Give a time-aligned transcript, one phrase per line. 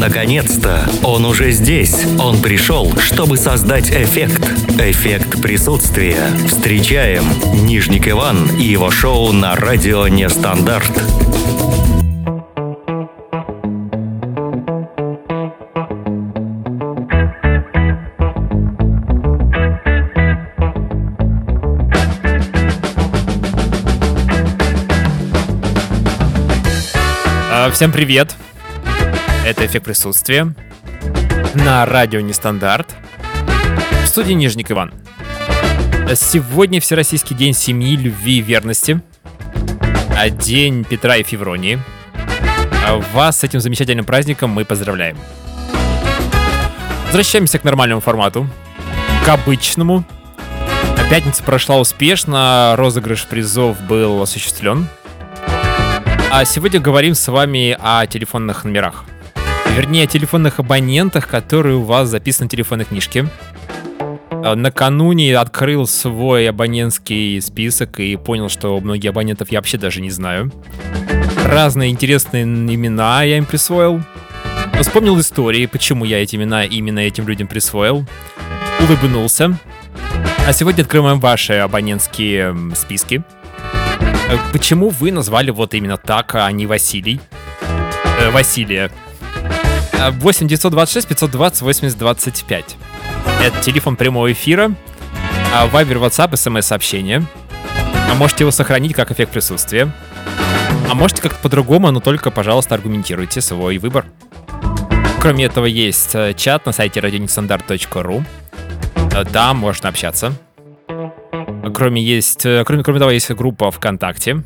[0.00, 0.88] Наконец-то!
[1.02, 2.06] Он уже здесь.
[2.18, 4.50] Он пришел, чтобы создать эффект.
[4.78, 6.16] Эффект присутствия.
[6.48, 7.22] Встречаем
[7.66, 10.90] Нижник Иван и его шоу на радио Нестандарт.
[27.52, 28.34] А, Всем привет!
[29.50, 30.54] Это «Эффект присутствия»
[31.54, 32.94] на радио Нестандарт.
[34.04, 34.92] В студии Нижник Иван.
[36.14, 39.00] Сегодня Всероссийский день семьи, любви и верности.
[40.16, 41.80] А День Петра и Февронии.
[42.86, 45.18] А Вас с этим замечательным праздником мы поздравляем.
[47.06, 48.48] Возвращаемся к нормальному формату.
[49.24, 50.04] К обычному.
[51.10, 54.86] Пятница прошла успешно, розыгрыш призов был осуществлен.
[56.30, 59.06] А сегодня говорим с вами о телефонных номерах.
[59.76, 63.26] Вернее, о телефонных абонентах, которые у вас записаны в телефонной книжке.
[64.30, 70.10] А, Накануне открыл свой абонентский список и понял, что многие абонентов я вообще даже не
[70.10, 70.52] знаю.
[71.44, 74.02] Разные интересные имена я им присвоил.
[74.80, 78.06] Вспомнил истории, почему я эти имена именно этим людям присвоил.
[78.80, 79.58] Улыбнулся.
[80.46, 83.22] А сегодня открываем ваши абонентские списки.
[84.30, 87.20] Э, Почему вы назвали вот именно так, а не Василий?
[88.20, 88.90] Э, Василия.
[90.00, 92.76] Э, 8 926 520 80 25.
[93.42, 94.72] Это телефон прямого эфира.
[95.54, 97.24] А Вайбер, WhatsApp, смс-сообщение.
[98.10, 99.90] А можете его сохранить как эффект присутствия.
[100.90, 104.06] А можете как-то по-другому, но только, пожалуйста, аргументируйте свой выбор.
[105.20, 108.24] Кроме этого, есть э, чат на сайте radionestandarт.ru.
[109.12, 110.32] Э, Там можно общаться.
[111.74, 114.42] Кроме, есть, э, кроме, кроме того, есть группа ВКонтакте.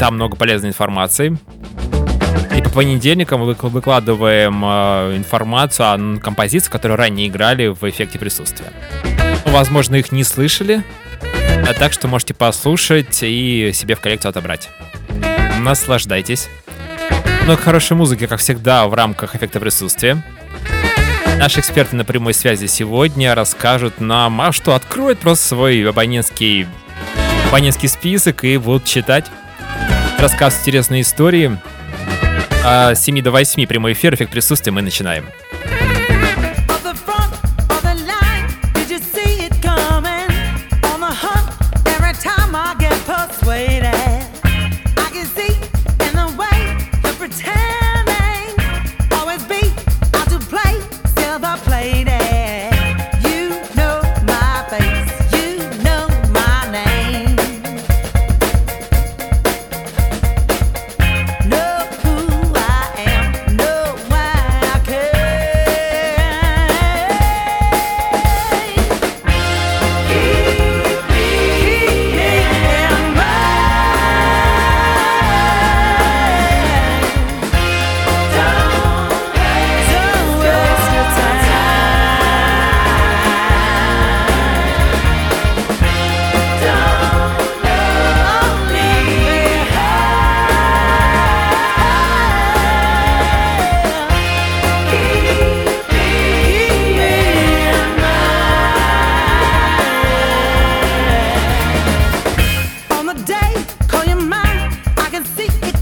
[0.00, 1.38] Там много полезной информации.
[2.74, 8.72] Понедельникам выкладываем э, информацию о композициях, которые ранее играли в эффекте присутствия.
[9.44, 10.82] Ну, Возможно, их не слышали,
[11.68, 14.70] а так что можете послушать и себе в коллекцию отобрать.
[15.60, 16.48] Наслаждайтесь.
[17.44, 20.22] Много хорошей музыки, как всегда, в рамках эффекта присутствия.
[21.38, 26.66] Наши эксперты на прямой связи сегодня расскажут нам, а что, откроют просто свой абонентский,
[27.48, 29.26] абонентский список и будут читать,
[30.18, 31.58] рассказывать интересные истории.
[32.64, 35.24] А с 7 до 8 прямой эфир, эффект присутствия, мы начинаем.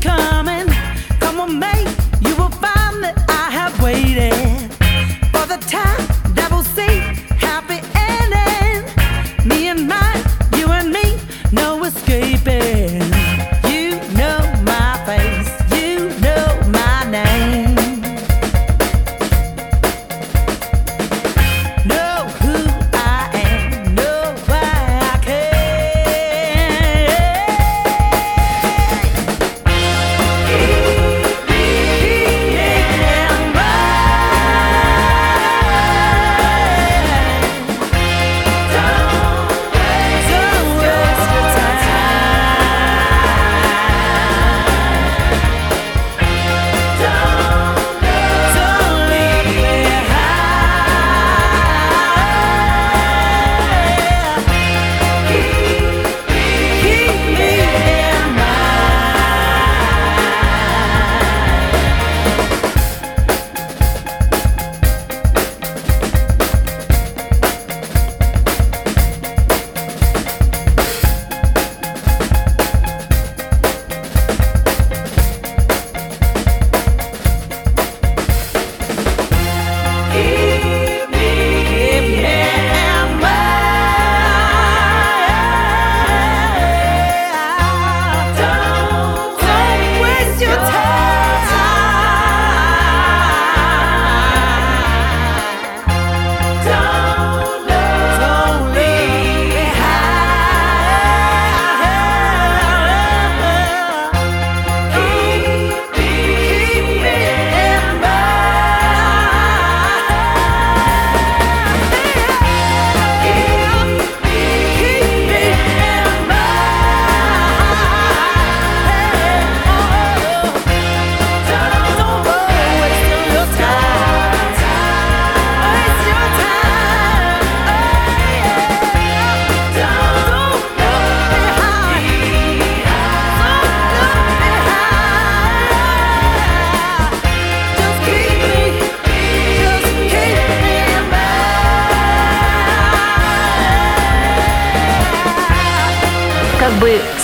[0.01, 0.40] come.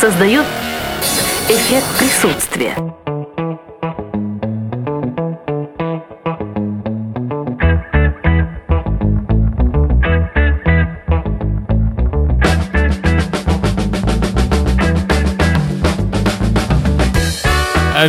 [0.07, 0.47] Создает
[1.49, 2.77] эффект присутствия.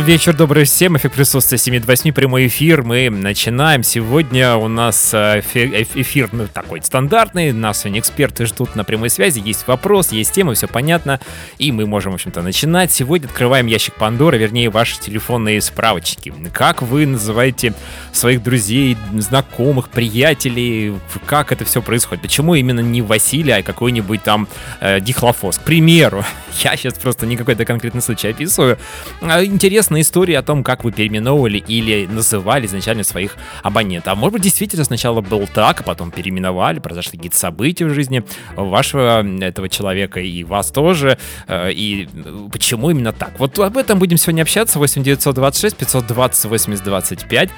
[0.04, 3.82] Вечер добрый всем, эффект присутствия 7 до 8, прямой эфир, мы начинаем.
[3.82, 8.84] Сегодня у нас э, эфи- эф- эфир ну, такой стандартный, нас сегодня эксперты ждут на
[8.84, 11.20] прямой связи, есть вопрос, есть тема, все понятно,
[11.58, 12.92] и мы можем, в общем-то, начинать.
[12.92, 16.32] Сегодня открываем ящик Пандоры, вернее, ваши телефонные справочники.
[16.52, 17.74] Как вы называете
[18.12, 20.94] своих друзей, знакомых, приятелей,
[21.26, 22.22] как это все происходит?
[22.22, 24.48] Почему именно не Василий, а какой-нибудь там
[24.80, 25.58] э, дихлофос?
[25.58, 26.24] К примеру,
[26.62, 28.78] я сейчас просто не какой-то конкретный случай описываю.
[29.22, 29.44] А,
[29.88, 34.12] Интересная история о том, как вы переименовывали или называли изначально своих абонентов.
[34.12, 38.22] А может быть, действительно сначала был так, а потом переименовали, произошли какие-то события в жизни
[38.54, 41.16] вашего этого человека и вас тоже.
[41.46, 43.38] Э, И э, почему именно так?
[43.38, 44.78] Вот об этом будем сегодня общаться.
[44.78, 47.50] 8 926 520 80 25.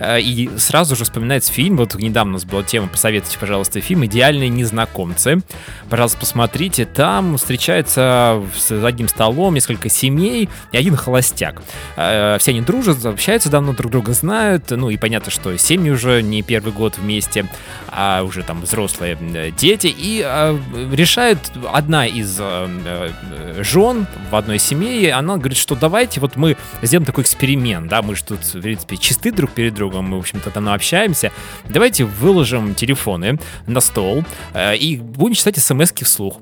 [0.00, 1.76] Э, И сразу же вспоминается фильм.
[1.76, 5.40] Вот недавно у нас была тема, посоветуйте, пожалуйста, фильм «Идеальные незнакомцы».
[5.88, 6.84] Пожалуйста, посмотрите.
[6.84, 11.62] Там встречаются за одним столом несколько семей и один холостяк.
[11.96, 14.70] Э, Все они дружат, общаются давно, друг друга знают.
[14.70, 17.46] Ну и понятно, что семьи уже не первый год вместе,
[17.88, 19.92] а уже там взрослые э, дети.
[19.96, 20.58] И э,
[20.92, 21.38] решают
[21.72, 27.06] одна из э, э, жен в одной семье, она говорит, что давайте вот мы сделаем
[27.06, 30.50] такой эксперимент, да, мы же тут, в принципе, чисты друг перед другом, мы, в общем-то,
[30.50, 31.32] давно общаемся.
[31.68, 34.24] Давайте выложим телефоны на стол
[34.54, 36.40] э, и будем читать смс вслух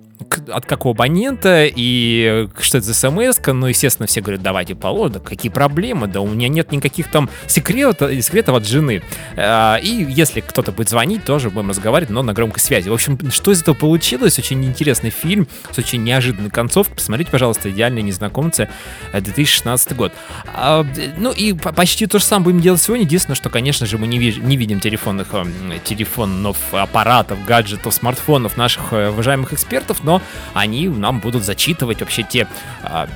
[0.52, 5.14] от какого абонента и э, что это за смс ну, естественно, все говорят, давайте положим,
[5.14, 9.02] да какие проблемы, да у меня нет никаких там секретов, секретов от жены.
[9.36, 12.88] А, И если кто-то будет звонить, тоже будем разговаривать, но на громкой связи.
[12.88, 14.38] В общем, что из этого получилось?
[14.38, 16.96] Очень интересный фильм с очень неожиданной концовкой.
[16.96, 18.68] Посмотрите, пожалуйста, «Идеальные незнакомцы»
[19.12, 20.12] э, 2016 год.
[20.46, 20.86] А,
[21.18, 23.04] Ну и по- почти то же самое будем делать сегодня.
[23.04, 25.52] Единственное, что, конечно же, мы не, виж- не видим телефонных, эм,
[25.84, 30.22] телефонов, аппаратов, гаджетов, смартфонов наших э, уважаемых экспертов, но
[30.52, 32.46] они нам будут зачитывать вообще те
[32.82, 33.08] а,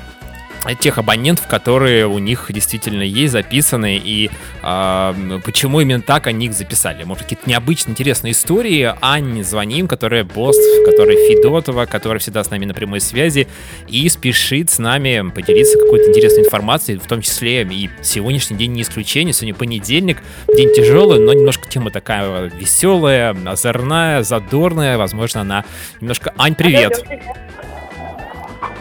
[0.81, 4.31] тех абонентов, которые у них действительно есть записаны, и
[4.63, 5.15] а,
[5.45, 7.05] почему именно так они их записали.
[7.05, 8.93] Может, какие-то необычные, интересные истории.
[9.01, 13.49] Анне звоним, которая босс, которая Федотова, которая всегда с нами на прямой связи,
[13.89, 18.83] и спешит с нами поделиться какой-то интересной информацией, в том числе и сегодняшний день не
[18.83, 19.33] исключение.
[19.33, 20.19] Сегодня понедельник,
[20.55, 24.99] день тяжелый, но немножко тема такая веселая, озорная, задорная.
[24.99, 25.65] Возможно, она
[26.01, 26.35] немножко...
[26.37, 27.05] Ань, привет!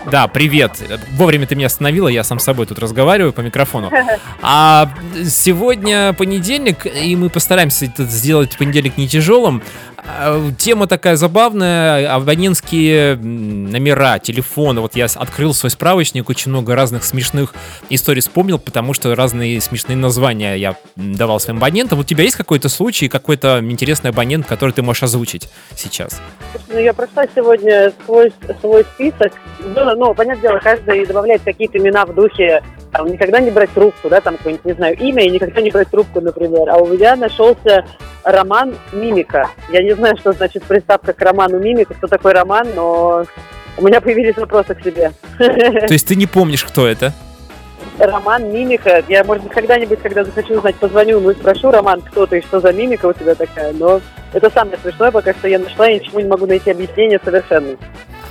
[0.09, 0.81] Да, привет.
[1.11, 3.91] Вовремя ты меня остановила, я сам с собой тут разговариваю по микрофону.
[4.41, 4.89] А
[5.25, 9.61] сегодня понедельник, и мы постараемся сделать понедельник не тяжелым.
[10.07, 14.81] А, Тема такая забавная, абонентские номера, телефоны.
[14.81, 17.53] Вот я открыл свой справочник, очень много разных смешных
[17.89, 21.99] историй вспомнил, потому что разные смешные названия я давал своим абонентам.
[21.99, 26.21] У тебя есть какой-то случай, какой-то интересный абонент, который ты можешь озвучить сейчас?
[26.69, 29.33] Ну, я прошла сегодня свой, свой список.
[29.59, 34.09] Ну, ну, понятное дело, каждый добавляет какие-то имена в духе, там, никогда не брать трубку,
[34.09, 36.69] да, там какое-нибудь, не знаю, имя, и никогда не брать трубку, например.
[36.69, 37.85] А у меня нашелся
[38.23, 39.49] роман «Мимика».
[39.71, 43.25] Я не знаю, что значит приставка к роману «Мимика», что такое роман, но
[43.77, 45.11] у меня появились вопросы к себе.
[45.37, 47.13] То есть ты не помнишь, кто это?
[47.99, 49.03] Роман «Мимика».
[49.07, 52.41] Я, может быть, когда-нибудь, когда захочу узнать, позвоню ему и спрошу, Роман, кто ты и
[52.41, 54.01] что за мимика у тебя такая, но
[54.33, 57.75] это самое смешное, пока что я нашла, и ничему не могу найти объяснение совершенно.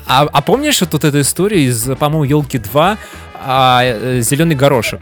[0.08, 2.96] А, а помнишь вот эту историю из, по-моему, елки 2
[4.20, 5.00] зеленый горошек?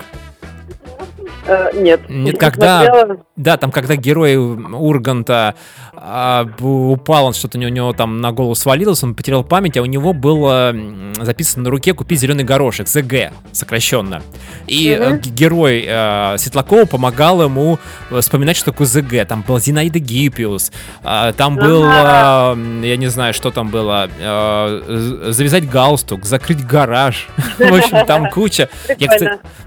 [1.46, 2.00] Э, нет.
[2.08, 3.16] Нет, Не когда- смотрела.
[3.36, 5.54] Да, там, когда герой Урганта
[5.96, 9.86] а, упал, он что-то у него там на голову свалилось, он потерял память, а у
[9.86, 10.74] него было
[11.20, 14.22] записано на руке «Купи зеленый горошек», ЗГ, сокращенно.
[14.66, 17.78] И э, г- герой э, Светлакова помогал ему
[18.10, 19.26] э, вспоминать, что такое ЗГ.
[19.26, 20.72] Там была Зинаида Гиппиус,
[21.02, 26.64] а, там был, а, я не знаю, что там было, э, з- завязать галстук, закрыть
[26.66, 27.28] гараж.
[27.58, 28.68] В общем, там куча.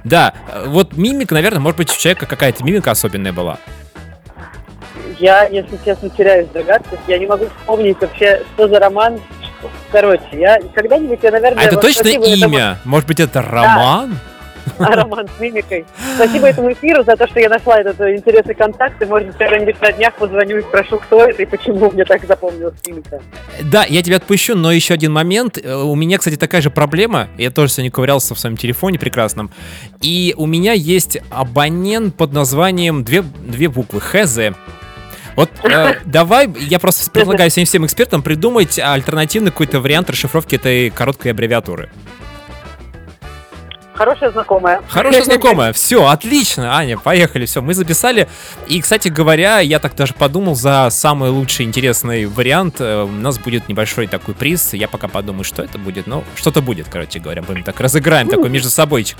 [0.03, 3.57] Да, э, вот мимика, наверное, может быть, у человека какая-то мимика особенная была.
[5.19, 6.97] Я, если честно, теряюсь в догадках.
[7.09, 9.19] Я не могу вспомнить вообще, что за роман.
[9.91, 11.61] Короче, я когда-нибудь, я, наверное...
[11.61, 12.79] А это точно имя?
[12.85, 14.17] Может быть, это роман?
[14.79, 15.85] А, роман с мимикой.
[16.15, 19.01] Спасибо этому эфиру за то, что я нашла этот э, интересный контакт.
[19.01, 22.25] И, может быть, когда-нибудь на днях позвоню и спрошу, кто это и почему мне так
[22.25, 23.21] запомнилась мимика.
[23.63, 25.57] Да, я тебя отпущу, но еще один момент.
[25.57, 27.27] Э, У меня, кстати, такая же проблема.
[27.37, 29.51] Я тоже сегодня ковырялся в своем телефоне прекрасном.
[30.01, 34.39] И у меня есть абонент под названием две, две буквы ХЗ.
[35.35, 40.89] Вот э, давай, я просто предлагаю всем всем экспертам придумать альтернативный какой-то вариант расшифровки этой
[40.89, 41.89] короткой аббревиатуры.
[43.97, 44.81] Хорошая знакомая.
[44.89, 45.73] Хорошая знакомая.
[45.73, 47.45] Все, отлично, Аня, поехали.
[47.45, 48.27] Все, мы записали.
[48.67, 53.39] И, кстати говоря, я так даже подумал, за самый лучший интересный вариант э, у нас
[53.39, 54.73] будет небольшой такой приз.
[54.73, 56.05] Я пока подумаю, что это будет.
[56.07, 57.41] Ну, что-то будет, короче говоря.
[57.41, 59.17] Будем так разыграем такой между собойчик.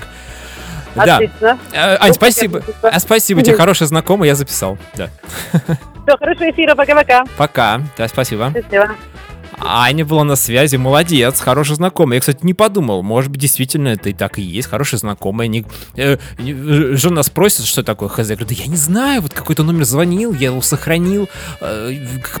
[0.94, 1.16] Да.
[1.16, 1.58] Отлично.
[1.72, 2.60] Э, Ань, Ну, спасибо.
[2.60, 2.88] спасибо.
[2.88, 4.78] А, Спасибо тебе, хороший знакомый, я записал.
[4.94, 5.08] Да.
[5.52, 7.24] Все, хорошего эфира, пока-пока.
[7.36, 7.80] Пока.
[7.96, 8.52] Да, спасибо.
[8.54, 8.88] Счастливо.
[9.60, 12.16] Аня была на связи, молодец, хороший знакомый.
[12.16, 15.66] Я, кстати, не подумал, может быть, действительно это и так и есть, хороший знакомый.
[15.96, 18.18] Э, не- э, жена спросит, что такое хз.
[18.30, 21.28] Я говорю, да я не знаю, вот какой-то номер звонил, я его сохранил,
[21.60, 21.92] э,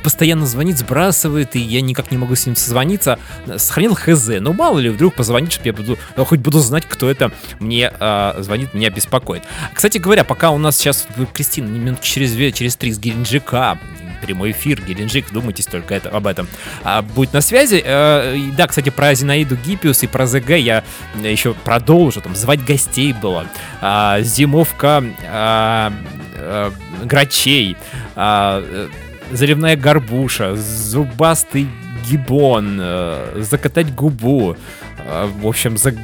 [0.02, 3.18] постоянно звонит, сбрасывает, и я никак не могу с ним созвониться.
[3.56, 7.10] Сохранил хз, ну мало ли, вдруг позвонит, чтобы я буду, я хоть буду знать, кто
[7.10, 9.42] это мне э, звонит, меня беспокоит.
[9.74, 13.78] Кстати говоря, пока у нас сейчас, э, Кристина, минут через две, через три с Геленджика,
[14.20, 16.48] прямой эфир, Геленджик, думайтесь только это, об этом,
[16.84, 17.82] а, будет на связи.
[17.84, 20.84] Э, да, кстати, про Зинаиду Гиппиус и про ЗГ я
[21.22, 23.46] еще продолжу, там, звать гостей было,
[23.80, 25.92] А, зимовка а,
[26.36, 26.72] а,
[27.04, 27.76] грачей,
[28.16, 28.88] а, э,
[29.32, 31.68] заливная горбуша, зубастый
[32.08, 34.56] гибон, э, закатать губу,
[34.98, 35.94] э, в общем, за-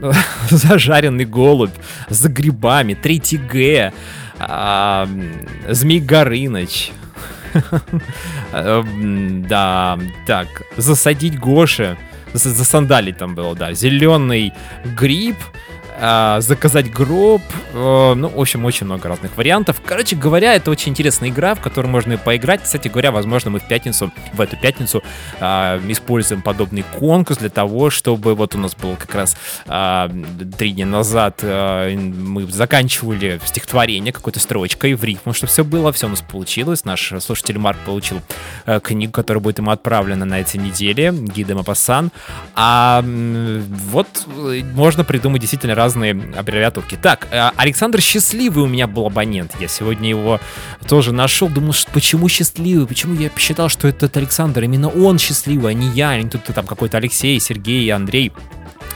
[0.50, 1.74] зажаренный голубь,
[2.08, 3.92] за грибами, 3 Г,
[4.38, 5.08] а,
[5.68, 6.92] Змей Горыныч,
[8.52, 11.96] Да, так, засадить Гоши,
[12.32, 14.52] за- засандалить там было, да, зеленый
[14.96, 15.36] гриб,
[15.96, 19.80] а, заказать гроб, э, ну, в общем, очень много разных вариантов.
[19.84, 22.62] Короче говоря, это очень интересная игра, в которую можно поиграть.
[22.62, 25.02] Кстати говоря, возможно, мы в пятницу, в эту пятницу
[25.40, 29.36] а, используем подобный конкурс для того, чтобы вот у нас был как раз
[29.66, 30.10] а,
[30.58, 36.10] три дня назад мы заканчивали стихотворение какой-то строчкой в рифму, чтобы все было, все у
[36.10, 36.84] нас получилось.
[36.84, 38.20] Наш слушатель Марк получил
[38.66, 42.10] э, книгу, которая будет ему отправлена на этой неделе, гида Мапасан.
[42.54, 46.96] А вот э, можно придумать действительно разные аббревиатурки.
[47.00, 49.52] Так, э, Александр Счастливый у меня был абонент.
[49.60, 50.40] Я сегодня его
[50.88, 51.48] тоже нашел.
[51.48, 52.86] Думал, почему счастливый?
[52.86, 56.42] Почему я посчитал, что этот Александр, именно он счастливый, а не я, а не тут
[56.44, 58.32] там какой-то Алексей, Сергей, Андрей.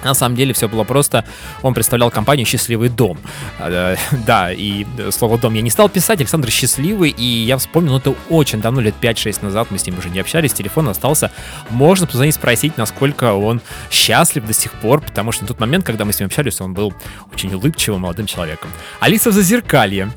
[0.05, 1.25] На самом деле все было просто.
[1.63, 3.19] Он представлял компанию «Счастливый дом».
[3.59, 6.21] А, э, Да, и слово «дом» я не стал писать.
[6.21, 9.99] Александр Счастливый, и я вспомнил, ну это очень давно, лет 5-6 назад, мы с ним
[9.99, 11.31] уже не общались, телефон остался.
[11.71, 16.05] Можно позвонить, спросить, насколько он счастлив до сих пор, потому что на тот момент, когда
[16.05, 16.93] мы с ним общались, он был
[17.33, 18.71] очень улыбчивым молодым человеком.
[19.01, 20.11] Алиса в Зазеркалье.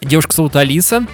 [0.00, 1.06] Девушка зовут Алиса.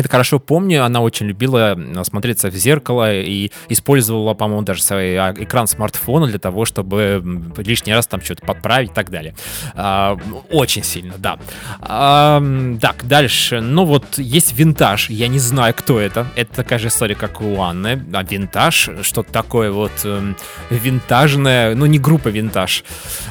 [0.00, 5.14] Это хорошо помню, она очень любила э, смотреться в зеркало и использовала, по-моему, даже свой
[5.18, 7.22] а, экран смартфона для того, чтобы
[7.58, 9.34] лишний раз там что-то подправить и так далее.
[9.74, 10.16] А,
[10.50, 11.38] Очень сильно, да.
[11.80, 12.42] А,
[12.80, 13.60] Так, дальше.
[13.60, 15.10] Ну вот, есть винтаж.
[15.10, 16.26] Я не знаю, кто это.
[16.34, 18.02] Это такая же история, как у Анны.
[18.14, 20.34] А винтаж, что-то такое вот эм,
[20.70, 22.84] винтажное, ну не группа винтаж,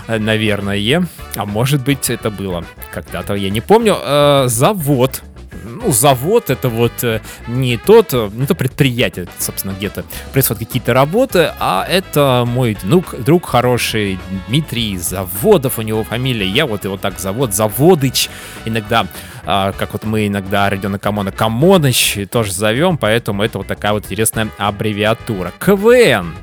[0.07, 1.03] э, наверное.
[1.35, 3.97] А может быть, это было когда-то, я не помню.
[3.99, 5.23] Э, Завод
[5.69, 10.93] ну, завод это вот э, не тот, э, не то предприятие, собственно, где-то происходят какие-то
[10.93, 16.97] работы, а это мой друг, друг хороший Дмитрий Заводов, у него фамилия, я вот его
[16.97, 18.29] так зовут, Заводыч,
[18.65, 19.07] иногда,
[19.45, 24.05] а, как вот мы иногда Родиона Камона Камоныч тоже зовем, поэтому это вот такая вот
[24.05, 25.53] интересная аббревиатура.
[25.59, 26.35] КВН.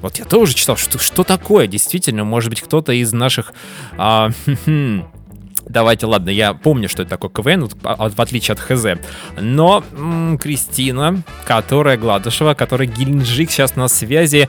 [0.00, 3.52] Вот я тоже читал, что, что такое, действительно, может быть, кто-то из наших
[3.96, 4.30] а,
[5.68, 8.98] Давайте, ладно, я помню, что это такое КВН, а- в отличие от ХЗ.
[9.38, 14.48] Но м, Кристина, которая Гладышева, которая Геленджик сейчас на связи,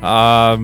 [0.00, 0.56] а,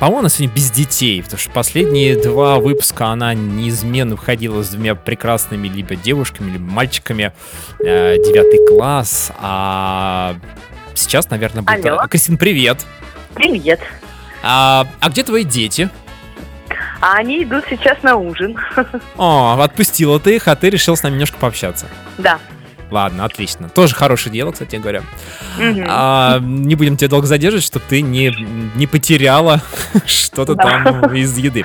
[0.00, 4.94] по-моему, она сегодня без детей, потому что последние два выпуска она неизменно выходила с двумя
[4.94, 7.32] прекрасными либо девушками, либо мальчиками.
[7.80, 10.34] Э, Девятый класс, а
[10.94, 11.86] сейчас, наверное, будет...
[11.86, 12.06] Алло.
[12.08, 12.84] Кристин, привет!
[13.34, 13.80] Привет.
[14.42, 15.88] А, а где твои дети?
[17.02, 18.56] А они идут сейчас на ужин.
[19.16, 21.86] О, отпустила ты их, а ты решил с нами немножко пообщаться.
[22.16, 22.38] Да.
[22.92, 23.70] Ладно, отлично.
[23.70, 25.02] Тоже хорошее дело, кстати говоря.
[25.88, 28.30] А, не будем тебя долго задерживать, чтобы ты не,
[28.76, 29.62] не потеряла
[30.06, 30.62] что-то Да.
[30.62, 31.64] там из еды.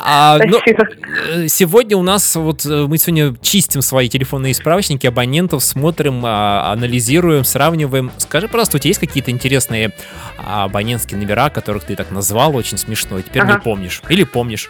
[0.00, 5.62] А, ну, э, сегодня у нас вот э, мы сегодня чистим свои телефонные справочники абонентов,
[5.62, 8.10] смотрим, а, анализируем, сравниваем.
[8.18, 9.92] Скажи, пожалуйста, у тебя есть какие-то интересные
[10.36, 13.60] а, абонентские номера, которых ты так назвал, очень смешно, и теперь не Ага.
[13.62, 14.02] помнишь?
[14.08, 14.68] Или помнишь?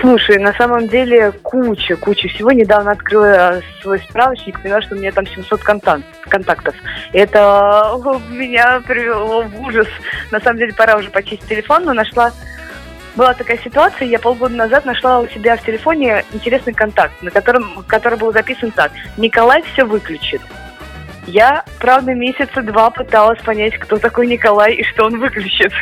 [0.00, 2.52] Слушай, на самом деле куча, куча всего.
[2.52, 6.74] Недавно открыла э, свой справочник, поняла, что у меня там 700 контакт, контактов.
[7.12, 9.88] Это э, меня привело в ужас.
[10.30, 12.32] На самом деле пора уже почистить телефон, но нашла...
[13.16, 17.82] Была такая ситуация, я полгода назад нашла у себя в телефоне интересный контакт, на котором,
[17.88, 18.92] который был записан так.
[19.16, 20.40] Николай все выключит.
[21.28, 25.72] Я, правда, месяца два пыталась понять, кто такой Николай и что он выключит.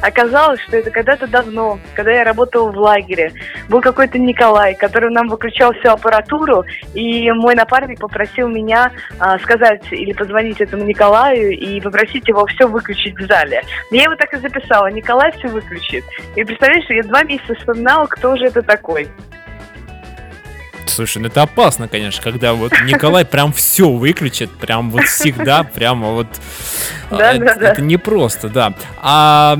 [0.00, 3.32] Оказалось, что это когда-то давно, когда я работала в лагере,
[3.68, 6.64] был какой-то Николай, который нам выключал всю аппаратуру,
[6.94, 8.90] и мой напарник попросил меня
[9.20, 13.62] а, сказать или позвонить этому Николаю и попросить его все выключить в зале.
[13.92, 16.04] Я его так и записала, Николай все выключит.
[16.34, 19.08] И представляешь, я два месяца вспоминала, кто же это такой.
[20.88, 26.10] Слушай, ну это опасно, конечно, когда вот Николай прям все выключит, прям вот всегда, прямо
[26.10, 26.26] вот...
[27.10, 27.72] Да, это, да, да.
[27.72, 28.74] это непросто, да.
[28.98, 29.58] А,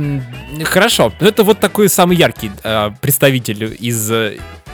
[0.64, 4.10] хорошо, ну это вот такой самый яркий а, представитель из,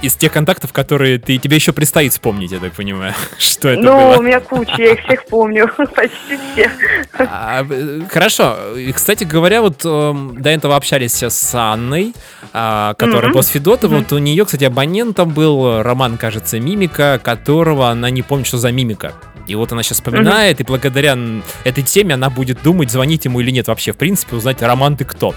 [0.05, 3.93] из тех контактов, которые ты, тебе еще предстоит вспомнить, я так понимаю, что это ну,
[3.93, 4.19] было.
[4.19, 6.71] у меня куча, я их всех помню, почти все.
[7.19, 8.57] А, э, хорошо.
[8.77, 12.15] И, кстати говоря, вот эм, до этого общались сейчас с Анной,
[12.53, 13.33] а, которая Мгм.
[13.33, 13.93] была с Федотова.
[13.95, 14.03] Мгм.
[14.03, 18.71] Вот у нее, кстати, абонентом был роман, кажется, Мимика, которого она не помнит, что за
[18.73, 19.13] Мимика.
[19.47, 21.18] И вот она сейчас вспоминает, и благодаря
[21.64, 25.05] этой теме она будет думать, звонить ему или нет вообще, в принципе, узнать, Роман, ты
[25.05, 25.35] кто.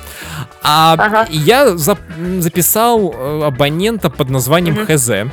[0.63, 1.27] А Ага.
[1.29, 4.85] я записал э, абонента под названием.
[4.85, 5.31] ХЗ.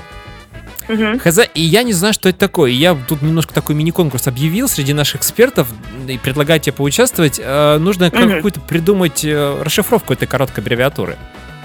[0.87, 2.71] Хз, и я не знаю, что это такое.
[2.71, 5.67] Я тут немножко такой мини-конкурс объявил среди наших экспертов
[6.07, 7.41] и предлагаю тебе поучаствовать.
[7.43, 11.17] Э, нужно какую-то придумать э, расшифровку этой короткой аббревиатуры.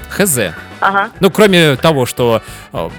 [0.09, 0.53] ХЗ.
[0.79, 1.09] Ага.
[1.19, 2.41] Ну, кроме того, что
[2.73, 2.89] э,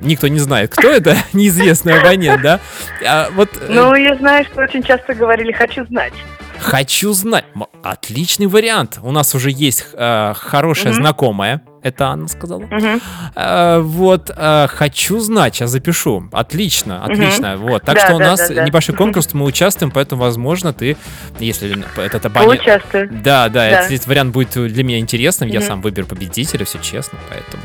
[0.00, 2.60] никто не знает, кто это, неизвестный абонент, да?
[3.06, 6.12] А вот э, Ну, я знаю, что очень часто говорили «хочу знать».
[6.58, 7.44] хочу знать.
[7.82, 8.98] Отличный вариант.
[9.02, 11.02] У нас уже есть э, хорошая Мгм.
[11.02, 11.62] знакомая.
[11.82, 12.60] Это Анна сказала.
[12.60, 13.00] Мгм.
[13.34, 16.28] Э, вот, э, хочу знать, сейчас запишу.
[16.32, 17.56] Отлично, отлично.
[17.56, 20.96] Вот, так Да, что у да, нас да, небольшой конкурс, мы участвуем, поэтому, возможно, ты,
[21.38, 22.58] если этот абонент...
[22.58, 23.08] Поучаствую.
[23.10, 25.68] Да, да, если этот вариант будет для меня интересным, я Мгм.
[25.68, 27.62] сам выберу победителя, все честно, поэтому.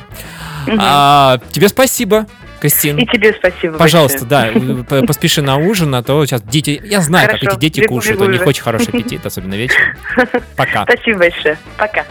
[0.67, 0.79] Мгм.
[0.81, 2.25] А, тебе спасибо,
[2.61, 2.97] Кристин.
[2.97, 4.83] И тебе спасибо Пожалуйста, большое.
[4.89, 6.81] да, поспеши на ужин, а то сейчас дети...
[6.85, 8.49] Я знаю, как Хорошо, эти дети бегу, кушают, бегу у них уже.
[8.49, 9.97] очень хороший аппетит, особенно вечером.
[10.55, 10.83] Пока.
[10.83, 11.57] Спасибо большое.
[11.77, 12.05] Пока.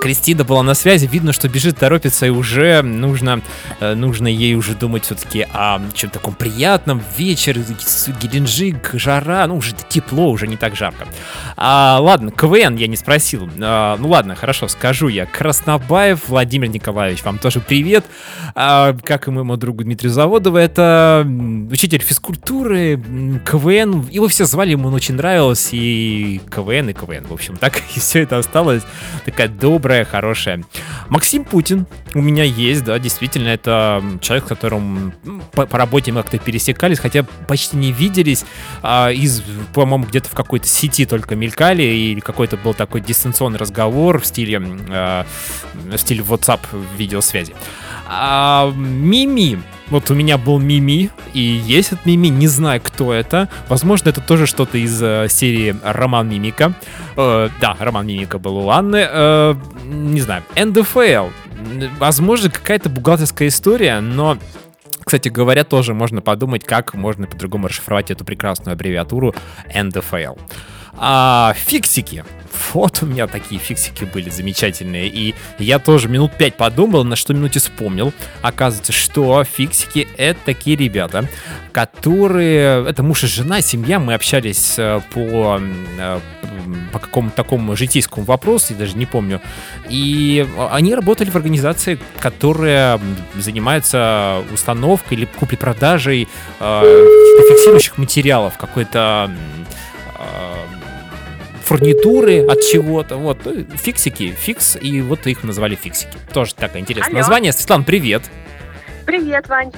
[0.00, 3.42] Кристина была на связи, видно, что бежит, торопится, и уже нужно,
[3.80, 7.02] э, нужно ей уже думать все-таки о чем-то таком приятном.
[7.16, 7.58] Вечер,
[8.20, 11.06] Геленджик, жара, ну уже тепло, уже не так жарко.
[11.56, 13.48] А, ладно, КВН я не спросил.
[13.60, 15.26] А, ну ладно, хорошо, скажу я.
[15.26, 18.04] Краснобаев Владимир Николаевич, вам тоже привет.
[18.54, 21.26] А, как и моему другу Дмитрию Заводову, это
[21.70, 23.00] учитель физкультуры,
[23.44, 24.08] КВН.
[24.10, 27.26] Его все звали, ему он очень нравилось, и КВН, и КВН.
[27.26, 28.82] В общем, так и все это осталось
[29.24, 30.64] такая добрая, хорошая.
[31.08, 35.12] Максим Путин у меня есть, да, действительно, это человек, с которым
[35.52, 38.44] по, по работе мы как-то пересекались, хотя почти не виделись,
[38.82, 39.42] а, из,
[39.74, 44.62] по-моему, где-то в какой-то сети только мелькали, и какой-то был такой дистанционный разговор в стиле,
[44.88, 45.26] а,
[45.74, 46.60] в стиле WhatsApp
[46.96, 47.54] видеосвязи.
[48.06, 49.60] А, Мими.
[49.90, 53.48] Вот у меня был Мими, и есть этот Мими, не знаю, кто это.
[53.68, 56.74] Возможно, это тоже что-то из э, серии Роман Мимика.
[57.16, 59.04] Э, да, Роман Мимика был у Анны.
[59.08, 61.28] Э, не знаю, НДФЛ.
[61.98, 64.38] Возможно, какая-то бухгалтерская история, но
[65.04, 69.34] кстати говоря, тоже можно подумать, как можно по-другому расшифровать эту прекрасную аббревиатуру
[69.74, 70.36] НДФЛ.
[70.96, 72.24] А фиксики.
[72.72, 75.08] Вот у меня такие фиксики были замечательные.
[75.08, 78.12] И я тоже минут пять подумал, на что минуте вспомнил.
[78.42, 81.28] Оказывается, что фиксики— это такие ребята,
[81.72, 82.86] которые...
[82.88, 83.98] Это муж и жена, семья.
[83.98, 85.60] Мы общались э, по,
[85.98, 86.20] э,
[86.92, 89.40] по какому-то такому житейскому вопросу, я даже не помню.
[89.88, 93.00] И они работали в организации, которая
[93.36, 96.28] занимается установкой или куплей-продажей
[96.60, 97.06] э,
[97.48, 99.30] фиксирующих материалов, какой-то
[100.18, 100.69] э,
[101.70, 103.16] фурнитуры от чего-то.
[103.16, 106.10] Вот, ну, фиксики, фикс, и вот их назвали фиксики.
[106.32, 107.20] Тоже такое интересное Алло.
[107.20, 107.52] название.
[107.52, 108.22] Светлана, привет!
[109.06, 109.70] Привет, Вань.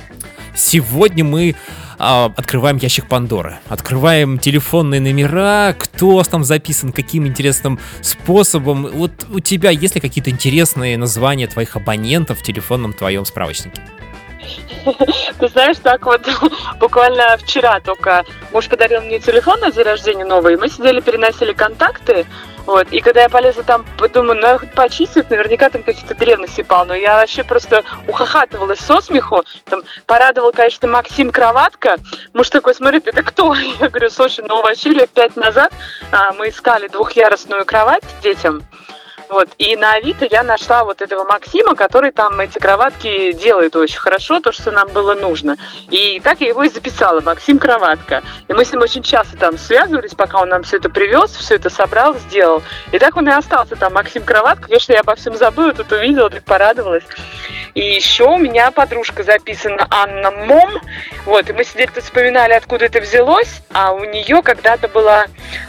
[0.55, 1.55] Сегодня мы
[1.99, 3.59] а, открываем ящик Пандоры.
[3.69, 8.87] Открываем телефонные номера, кто там записан, каким интересным способом.
[8.87, 13.83] Вот у тебя есть ли какие-то интересные названия твоих абонентов в телефонном твоем справочнике?
[15.39, 16.27] Ты знаешь, так вот
[16.79, 22.27] буквально вчера только муж подарил мне телефон на день рождения новый, мы сидели, переносили контакты,
[22.67, 26.63] вот, и когда я полезла там, думаю, ну, я хоть почистить, наверняка там какие-то древности
[26.63, 26.95] полно.
[26.95, 31.97] Я вообще просто ухахатывалась со смеху, там, порадовал, конечно, Максим Кроватка.
[32.33, 33.55] Муж такой, смотрит, это кто?
[33.81, 35.73] Я говорю, слушай, ну, вообще лет пять назад
[36.13, 38.63] а, мы искали двухъярусную кровать детям,
[39.33, 39.49] Вот.
[39.57, 44.40] И на Авито я нашла вот этого Максима, который там эти кроватки делает очень хорошо,
[44.40, 45.57] то, что нам было нужно.
[45.88, 48.23] И так я его и записала, Максим Кроватка.
[48.49, 51.55] И мы с ним очень часто там связывались, пока он нам все это привез, все
[51.55, 52.62] это собрал, сделал.
[52.92, 54.66] И так он и остался там, Максим Кроватка.
[54.66, 57.05] Конечно, я обо всем забыла, тут увидела, так порадовалась.
[57.75, 60.79] И еще у меня подружка записана Анна Мом.
[61.25, 63.62] Вот, и мы сидели тут вспоминали, откуда это взялось.
[63.73, 65.25] А у нее когда-то была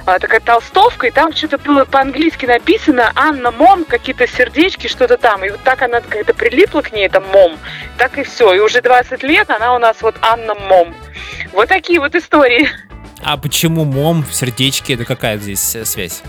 [0.06, 5.44] а, такая толстовка, и там что-то было по-английски написано Анна Мом, какие-то сердечки, что-то там.
[5.44, 7.58] И вот так она как-то прилипла к ней, это Мом.
[7.98, 8.54] Так и все.
[8.54, 10.96] И уже 20 лет она у нас вот Анна Мом.
[11.52, 12.68] Вот такие вот истории.
[13.24, 14.96] А почему мом в сердечке?
[14.96, 16.22] Это какая здесь э, связь?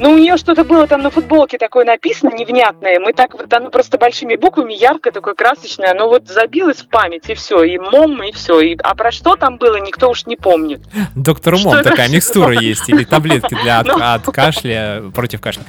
[0.00, 2.98] Ну, у нее что-то было там на футболке такое написано, невнятное.
[2.98, 5.90] Мы так вот, оно просто большими буквами, яркое, такое красочное.
[5.90, 7.62] Оно вот забилось в память, и все.
[7.64, 8.60] И мом, и все.
[8.60, 10.80] И, а про что там было, никто уж не помнит.
[11.14, 13.98] Доктор Что Мом это такая за микстура есть, или таблетки для от, Ну.
[14.00, 15.64] от кашля, против кашля.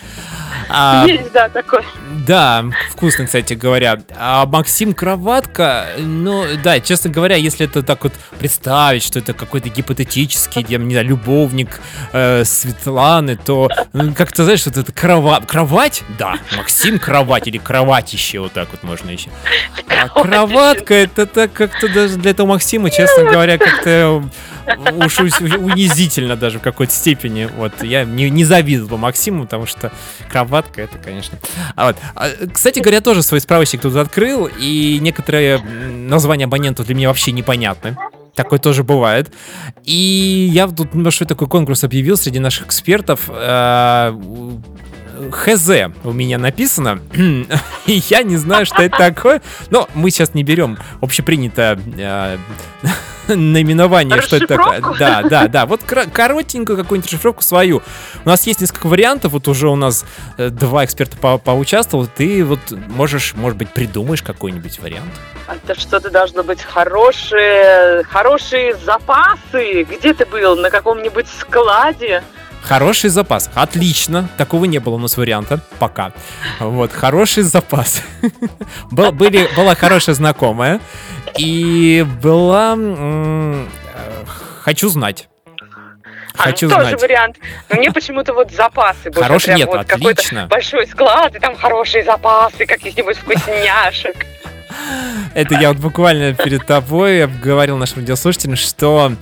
[0.69, 1.83] А, Есть, да, такое.
[2.25, 4.01] Да, вкусно, кстати говоря.
[4.17, 9.67] А Максим Кроватка, ну, да, честно говоря, если это так вот представить, что это какой-то
[9.69, 11.81] гипотетический, я не знаю, любовник
[12.13, 15.41] э, Светланы, то ну, как-то, знаешь, вот это крова...
[15.47, 19.31] кровать, да, Максим Кровать или кроватище, вот так вот можно еще.
[19.89, 24.23] А кроватка, это так как-то даже для этого Максима, честно говоря, как-то
[24.93, 27.49] уж унизительно даже в какой-то степени.
[27.57, 29.91] Вот я не, не завидовал бы Максиму, потому что
[30.29, 31.39] кроватка это, конечно.
[31.75, 36.93] А вот, а, кстати говоря, тоже свой справочник тут открыл, и некоторые названия абонентов для
[36.93, 37.97] меня вообще непонятны.
[38.35, 39.31] Такое тоже бывает.
[39.83, 43.29] И я тут небольшой такой конкурс объявил среди наших экспертов.
[43.29, 44.13] Э,
[45.31, 45.69] ХЗ
[46.03, 47.01] у меня написано,
[47.85, 49.41] и я не знаю, что это такое.
[49.69, 52.37] Но мы сейчас не берем общепринято э,
[53.27, 54.81] наименование, что это такое.
[54.99, 55.65] Да, да, да.
[55.65, 57.81] Вот коротенькую какую-нибудь расшифровку свою.
[58.25, 59.33] У нас есть несколько вариантов.
[59.33, 60.05] Вот уже у нас
[60.37, 62.07] э, два эксперта по поучаствовал.
[62.07, 65.11] Ты вот можешь, может быть, придумаешь какой-нибудь вариант.
[65.47, 69.83] Это что-то должно быть хорошие, хорошие запасы.
[69.83, 70.55] Где ты был?
[70.55, 72.23] На каком-нибудь складе?
[72.61, 73.49] Хороший запас.
[73.55, 74.29] Отлично.
[74.37, 75.59] Такого не было у нас варианта.
[75.79, 76.11] Пока.
[76.59, 78.03] Вот, хороший запас.
[78.91, 80.79] Был- были, была хорошая знакомая.
[81.37, 82.73] И была...
[82.73, 83.63] м,
[83.95, 84.23] э,
[84.61, 85.27] Хочу знать.
[86.37, 87.01] А, Хочу тоже знать.
[87.01, 87.37] вариант.
[87.69, 89.05] Но мне почему-то вот запасы.
[89.09, 90.47] больше Хороший прям нет, вот отлично.
[90.47, 94.15] Большой склад, и там хорошие запасы каких-нибудь вкусняшек.
[95.33, 99.13] Это я вот буквально перед тобой говорил нашим радиослушателям, что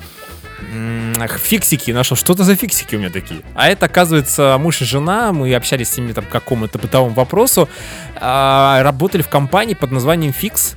[0.71, 2.17] м, фиксики нашел.
[2.17, 3.41] Что-то за фиксики у меня такие.
[3.55, 5.34] А это, оказывается, муж и жена.
[5.34, 7.69] Мы общались с ними там по какому-то бытовому вопросу.
[8.15, 10.34] а, работали в компании под названием.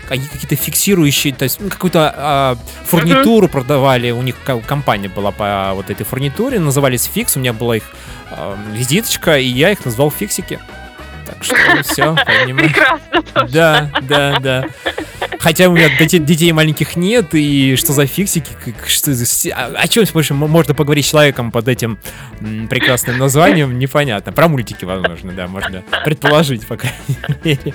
[0.08, 4.10] Они какие-то фиксирующие, то есть ну, какую-то а, фурнитуру продавали.
[4.10, 6.58] У них компания была по вот этой фурнитуре.
[6.58, 7.32] Назывались Fix.
[7.36, 7.84] У меня была их
[8.30, 10.58] а, визиточка, и я их назвал Фиксики.
[11.34, 12.72] Так что все, понимаешь.
[12.72, 13.52] Прекрасно тоже.
[13.52, 14.64] Да, да, да.
[15.38, 20.04] Хотя у меня детей маленьких нет, и что за фиксики, как- что си- о чем
[20.12, 21.98] больше можно поговорить с человеком под этим
[22.70, 24.32] прекрасным названием, непонятно.
[24.32, 27.74] Про мультики, возможно, да, можно предположить, по крайней мере.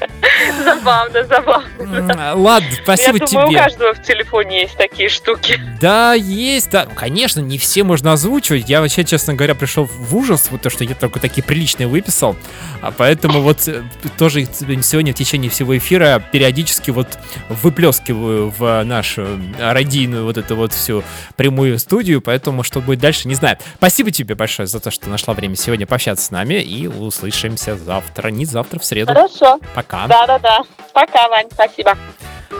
[0.63, 2.33] Забавно, забавно.
[2.35, 3.59] Ладно, спасибо Я думаю, у тебе.
[3.59, 5.59] каждого в телефоне есть такие штуки.
[5.81, 6.85] Да, есть, да.
[6.85, 8.69] Конечно, не все можно озвучивать.
[8.69, 12.35] Я вообще, честно говоря, пришел в ужас, вот то, что я только такие приличные выписал.
[12.81, 13.81] А поэтому вот э,
[14.17, 17.07] тоже сегодня в течение всего эфира периодически вот
[17.47, 21.01] выплескиваю в нашу радийную вот эту вот всю
[21.37, 23.57] прямую студию, поэтому что будет дальше, не знаю.
[23.77, 28.27] Спасибо тебе большое за то, что нашла время сегодня пообщаться с нами, и услышимся завтра,
[28.27, 29.13] не завтра, в среду.
[29.13, 29.61] Хорошо.
[29.73, 30.07] Пока.
[30.07, 30.63] Да-да-да.
[30.93, 31.97] Пока, Вань, спасибо.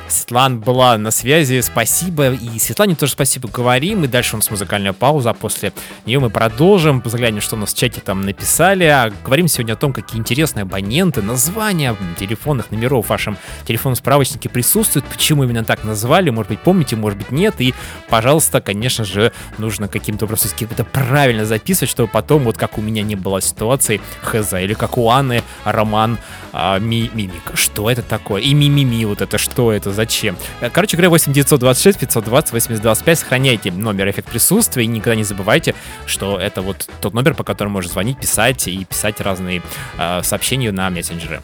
[0.07, 2.31] Светлана была на связи, спасибо.
[2.31, 4.03] И Светлане тоже спасибо говорим.
[4.03, 5.73] И дальше у нас музыкальная пауза, а после
[6.05, 7.01] нее мы продолжим.
[7.05, 8.85] Заглянем, что у нас в чате там написали.
[8.85, 14.49] А говорим сегодня о том, какие интересные абоненты, названия телефонных номеров в вашем телефонном справочнике
[14.49, 17.55] присутствуют, почему именно так назвали, может быть, помните, может быть, нет.
[17.59, 17.73] И,
[18.09, 23.03] пожалуйста, конечно же, нужно каким-то образом это правильно записывать, чтобы потом, вот как у меня
[23.03, 26.17] не было ситуации, хз, или как у Анны, роман
[26.53, 27.51] а, ми- мимик.
[27.53, 28.41] Что это такое?
[28.41, 30.37] И мимими, вот это что это, зачем?
[30.61, 35.75] Э, Короче говоря, 8 926 520 8025, сохраняйте номер эффект присутствия и никогда не забывайте,
[36.05, 39.61] что это вот тот номер, по которому можно звонить, писать и писать разные
[39.97, 41.41] э, сообщения на мессенджеры.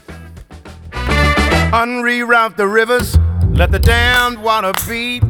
[1.72, 3.18] Unreroute the rivers,
[3.56, 5.24] let the damned water beat.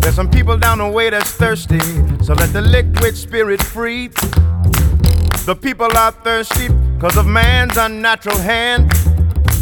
[0.00, 1.80] There's some people down the way that's thirsty,
[2.22, 4.08] so let the liquid spirit free.
[5.46, 8.90] The people are thirsty because of man's unnatural hand.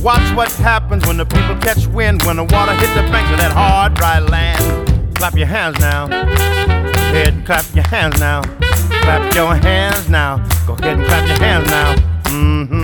[0.02, 3.38] Watch what happens when the people catch wind, when the water hit the banks of
[3.38, 5.14] that hard, dry land.
[5.14, 6.08] Clap your hands now.
[6.08, 8.42] Go ahead and clap your hands now.
[8.42, 10.38] Clap your hands now.
[10.66, 11.94] Go ahead and clap your hands now.
[12.24, 12.82] Mm-hmm.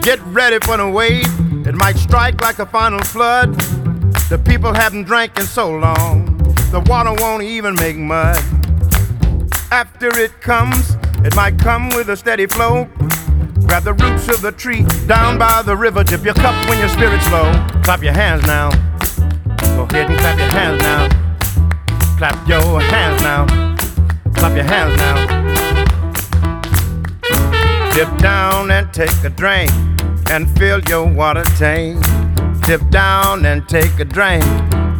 [0.00, 1.26] Get ready for the wave,
[1.64, 3.54] it might strike like a final flood.
[4.28, 6.38] The people haven't drank in so long,
[6.72, 8.36] the water won't even make mud.
[9.70, 12.88] After it comes, it might come with a steady flow.
[13.66, 16.04] Grab the roots of the tree down by the river.
[16.04, 17.50] Dip your cup when your spirit's low.
[17.82, 18.70] Clap your hands now.
[19.76, 21.08] Go ahead and clap your hands now.
[22.16, 23.46] Clap your hands now.
[24.34, 25.46] Clap your hands now.
[27.92, 29.70] Dip down and take a drink
[30.30, 32.04] and fill your water tank.
[32.66, 34.44] Dip down and take a drink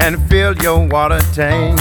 [0.00, 1.80] and fill your water tank.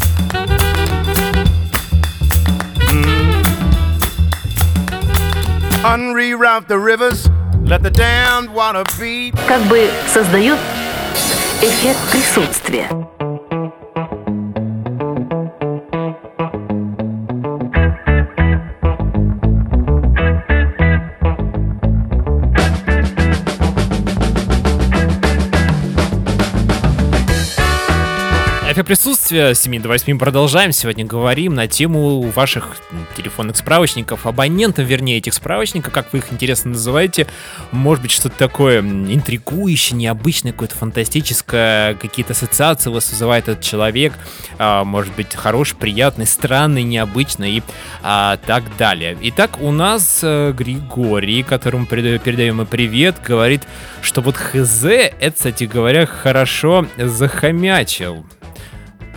[5.84, 7.28] Unreroute the rivers,
[7.64, 9.34] let the damned water beat.
[9.46, 10.58] Как бы создают
[11.62, 13.19] эффект присутствия.
[28.81, 30.71] Эффект присутствия 7 до 8 продолжаем.
[30.71, 36.33] Сегодня говорим на тему ваших м, телефонных справочников, абонентов, вернее, этих справочников, как вы их
[36.33, 37.27] интересно называете.
[37.71, 44.13] Может быть, что-то такое интригующее, необычное, какое-то фантастическое, какие-то ассоциации у вас вызывает этот человек.
[44.57, 47.63] А, может быть, хороший, приятный, странный, необычный и
[48.01, 49.15] а, так далее.
[49.21, 53.61] Итак, у нас э, Григорий, которому переда- передаем мы привет, говорит,
[54.01, 58.25] что вот ХЗ, это, кстати говоря, хорошо захомячил.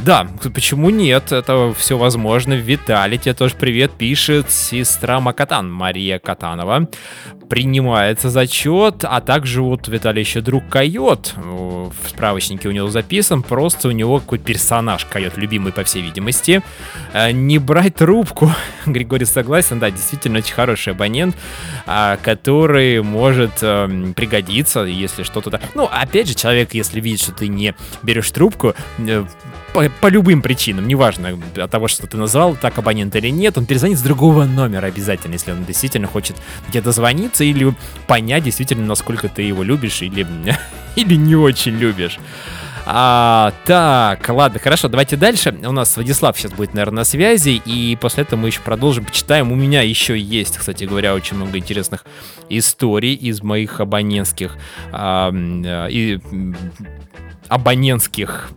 [0.01, 1.33] Да, почему нет?
[1.33, 2.53] Это все возможно.
[2.55, 6.89] Виталий, тебе тоже привет, пишет сестра Макатан, Мария Катанова.
[7.49, 11.35] Принимается зачет, а также вот Виталий еще друг Койот.
[11.37, 16.63] В справочнике у него записан, просто у него какой-то персонаж Койот, любимый по всей видимости.
[17.13, 18.51] Э, Не брать трубку.
[18.87, 21.37] Григорий согласен, да, действительно очень хороший абонент,
[21.87, 25.61] а, который может эм, пригодиться, если что-то...
[25.75, 29.25] Ну, опять же, человек, если видит, что ты не берешь трубку, э,
[29.89, 33.99] по, любым причинам, неважно от того, что ты назвал, так абонент или нет, он перезвонит
[33.99, 36.37] с другого номера обязательно, если он действительно хочет
[36.69, 37.75] тебе дозвониться или
[38.07, 40.27] понять действительно, насколько ты его любишь или,
[40.97, 42.19] или не очень любишь.
[42.87, 45.57] А, так, ладно, хорошо, давайте дальше.
[45.65, 49.51] У нас Владислав сейчас будет, наверное, на связи, и после этого мы еще продолжим, почитаем.
[49.53, 52.05] У меня еще есть, кстати говоря, очень много интересных
[52.51, 54.57] историй из моих абонентских
[54.93, 55.33] а,
[55.89, 56.21] и
[57.49, 58.51] абонентских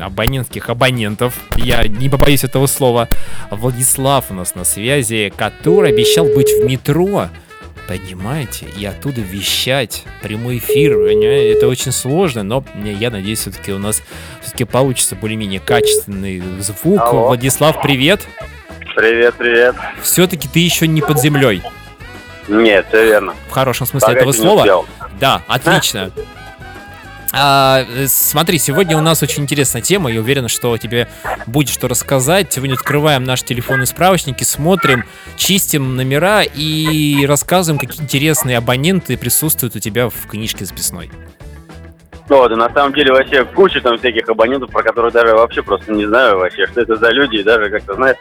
[0.00, 1.34] абонентских абонентов.
[1.56, 3.08] Я не побоюсь этого слова.
[3.50, 7.28] Владислав у нас на связи, который обещал быть в метро.
[7.88, 8.66] Понимаете?
[8.78, 10.04] И оттуда вещать.
[10.22, 10.96] Прямой эфир.
[10.96, 14.02] Это очень сложно, но я надеюсь, все-таки у нас
[14.42, 17.00] все-таки получится более-менее качественный звук.
[17.00, 17.26] Алло.
[17.26, 18.20] Владислав, привет.
[18.94, 19.74] Привет, привет.
[20.02, 21.62] Все-таки ты еще не под землей.
[22.48, 23.34] Нет, все верно.
[23.48, 24.84] В хорошем смысле Пока этого слова.
[25.18, 26.10] Да, отлично.
[26.16, 26.20] А,
[27.32, 30.10] э, смотри, сегодня у нас очень интересная тема.
[30.10, 31.08] Я уверен, что тебе
[31.46, 32.52] будет что рассказать.
[32.52, 35.04] Сегодня открываем наши телефонные справочники, смотрим,
[35.36, 41.10] чистим номера и рассказываем, какие интересные абоненты присутствуют у тебя в книжке записной.
[42.30, 45.92] Ну, да, на самом деле вообще куча там всяких абонентов, про которых даже вообще просто
[45.92, 48.16] не знаю вообще, что это за люди, и даже как-то, знаешь,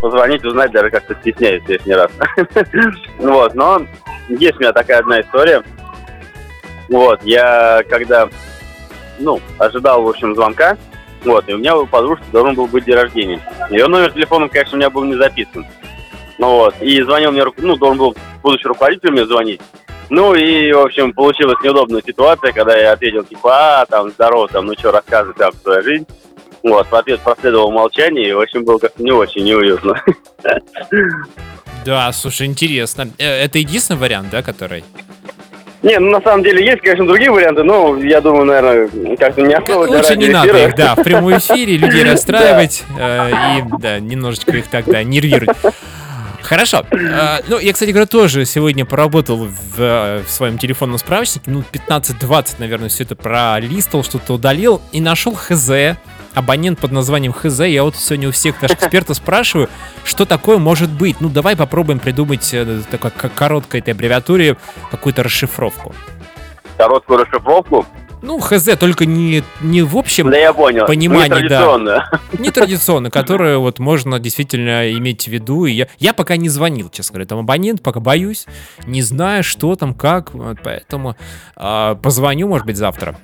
[0.00, 2.10] позвонить, узнать даже как-то стесняюсь лишний раз.
[3.18, 3.86] Вот, но
[4.28, 5.62] есть у меня такая одна история.
[6.88, 8.28] Вот, я когда,
[9.22, 10.76] ну, ожидал, в общем, звонка,
[11.24, 13.40] вот, и у меня у подружки должен был быть день рождения.
[13.70, 15.66] Ее номер телефона, конечно, у меня был не записан.
[16.38, 19.60] Ну вот, и звонил мне, ну, должен был будущий руководитель мне звонить.
[20.10, 24.66] Ну и, в общем, получилась неудобная ситуация, когда я ответил, типа, а, там, здорово, там,
[24.66, 26.06] ну что, рассказывай там свою жизнь.
[26.62, 30.02] Вот, в ответ последовало молчание, и, в общем, было как-то не очень неуютно.
[31.84, 33.10] Да, слушай, интересно.
[33.18, 34.84] Э, Это единственный вариант, да, который?
[35.82, 39.54] Не, ну, на самом деле, есть, конечно, другие варианты, но, я думаю, наверное, как-то не
[39.54, 43.98] особо для Лучше не надо их, да, в прямом эфире людей расстраивать э, и, да,
[43.98, 45.56] немножечко их тогда нервировать.
[46.42, 46.84] Хорошо.
[46.90, 51.50] Э, Ну, я, кстати говоря, тоже сегодня поработал в, э, в своем телефонном справочнике.
[51.50, 55.96] Ну, 15-20, наверное, все это пролистал, что-то удалил и нашел ХЗ.
[56.34, 57.60] Абонент под названием ХЗ.
[57.60, 59.68] Я вот сегодня у всех наших экспертов спрашиваю,
[60.04, 61.20] что такое может быть.
[61.20, 64.56] Ну, давай попробуем придумать э, такой, короткой этой аббревиатуре
[64.90, 65.94] какую-то расшифровку.
[66.78, 67.86] Короткую расшифровку.
[68.22, 70.86] Ну, ХЗ, только не, не в общем Да я понял.
[70.86, 72.08] понимании, да.
[72.38, 73.10] Нетрадиционно.
[73.10, 75.66] которое вот можно действительно иметь в виду.
[75.66, 78.46] И я, я пока не звонил, честно говоря, там абонент, пока боюсь,
[78.86, 81.16] не знаю, что там, как, вот поэтому
[81.56, 83.16] а, позвоню, может быть, завтра.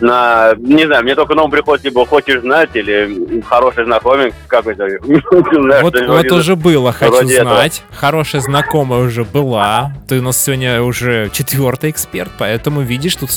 [0.00, 4.84] На, не знаю, мне только на ум приходит, либо хочешь знать, или хороший знакомый какой-то.
[5.04, 7.54] Не знаю, Вот, вот уже было, хочу вроде этого.
[7.56, 7.82] знать.
[7.92, 9.92] Хорошая знакомая уже была.
[10.08, 13.30] Ты у нас сегодня уже четвертый эксперт, поэтому видишь, тут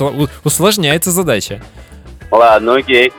[0.43, 1.61] усложняется задача.
[2.31, 3.11] Ладно, окей.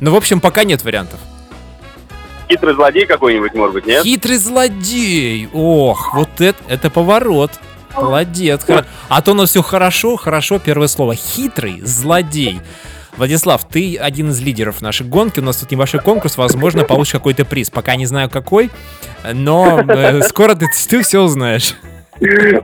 [0.00, 1.20] Ну, в общем, пока нет вариантов.
[2.50, 4.02] Хитрый злодей какой-нибудь, может быть, нет?
[4.02, 5.48] Хитрый злодей!
[5.54, 7.52] Ох, вот это, это поворот.
[7.96, 8.62] Молодец.
[9.08, 11.14] А то у нас все хорошо, хорошо, первое слово.
[11.14, 12.60] Хитрый злодей.
[13.16, 15.38] Владислав, ты один из лидеров нашей гонки.
[15.40, 16.36] У нас тут небольшой конкурс.
[16.36, 17.70] Возможно, получишь какой-то приз.
[17.70, 18.70] Пока не знаю какой,
[19.32, 21.74] но э, скоро ты, ты все узнаешь.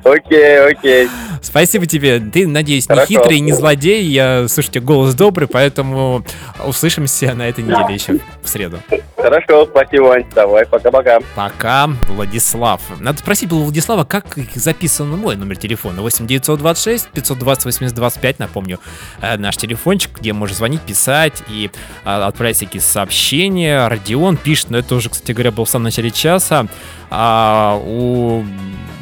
[0.04, 1.08] Окей, окей.
[1.42, 2.20] Спасибо тебе.
[2.20, 4.04] Ты, надеюсь, не хитрый, не злодей.
[4.04, 6.24] Я, слушайте, голос добрый, поэтому
[6.66, 8.78] услышимся на этой неделе еще в среду.
[9.16, 10.24] Хорошо, спасибо, Вань.
[10.34, 11.20] Давай, пока-пока.
[11.34, 12.80] Пока, Владислав.
[13.00, 16.02] Надо спросить у Владислава, как записан мой номер телефона.
[16.02, 18.78] 8 926 520 80 25, напомню,
[19.20, 21.70] э, наш телефончик, где можно звонить, писать и
[22.04, 23.88] а, отправлять всякие сообщения.
[23.88, 26.66] Родион пишет, но это уже, кстати говоря, был в самом начале часа.
[27.10, 28.44] А, у,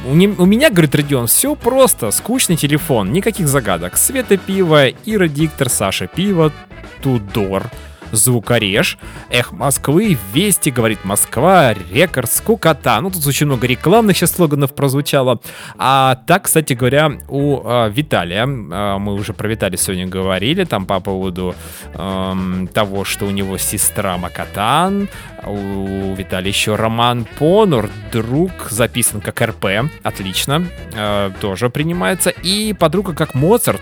[0.07, 2.11] у, не- у меня, говорит Родион, все просто.
[2.29, 3.97] Скучный телефон, никаких загадок.
[3.97, 6.53] Света пива, Ира диктор, Саша пиво,
[7.01, 7.71] Тудор.
[8.13, 8.99] Звукореж,
[9.31, 13.01] Эх Москвы, Вести, говорит Москва, Рекорд, Скукота.
[13.01, 15.41] Ну, тут очень много рекламных сейчас слоганов прозвучало.
[15.77, 20.87] А так, кстати говоря, у а, Виталия, а, мы уже про Виталия сегодня говорили, там
[20.87, 21.55] по поводу
[21.95, 25.09] эм, того, что у него сестра Макатан,
[25.47, 33.15] у Виталия еще Роман Понур, друг записан как РП, отлично, э, тоже принимается, и подруга
[33.15, 33.81] как Моцарт,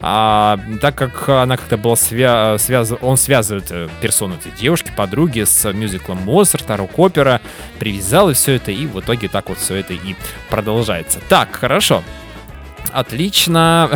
[0.00, 5.44] а, так как она как-то была свя- связана, он связывает э, персону этой девушки, подруги
[5.44, 7.40] с мюзиклом Моцарта, рок-опера,
[7.78, 10.14] привязал и все это, и в итоге так вот все это и
[10.50, 11.20] продолжается.
[11.28, 12.02] Так, хорошо.
[12.92, 13.90] Отлично.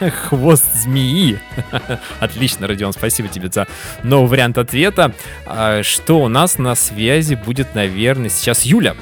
[0.28, 1.38] Хвост змеи.
[2.20, 3.66] Отлично, Родион, спасибо тебе за
[4.02, 5.12] новый вариант ответа.
[5.46, 8.96] А, Что у нас на связи будет, наверное, сейчас Юля.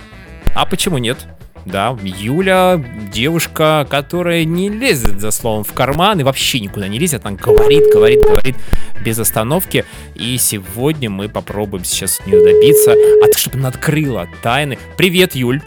[0.54, 1.26] А почему нет?
[1.66, 2.82] Да, Юля
[3.12, 7.26] девушка, которая не лезет за словом в карман и вообще никуда не лезет.
[7.26, 8.56] Она говорит, говорит, говорит
[9.04, 9.84] без остановки.
[10.14, 14.78] И сегодня мы попробуем сейчас нее добиться, от, чтобы она открыла тайны.
[14.96, 15.60] Привет, Юль.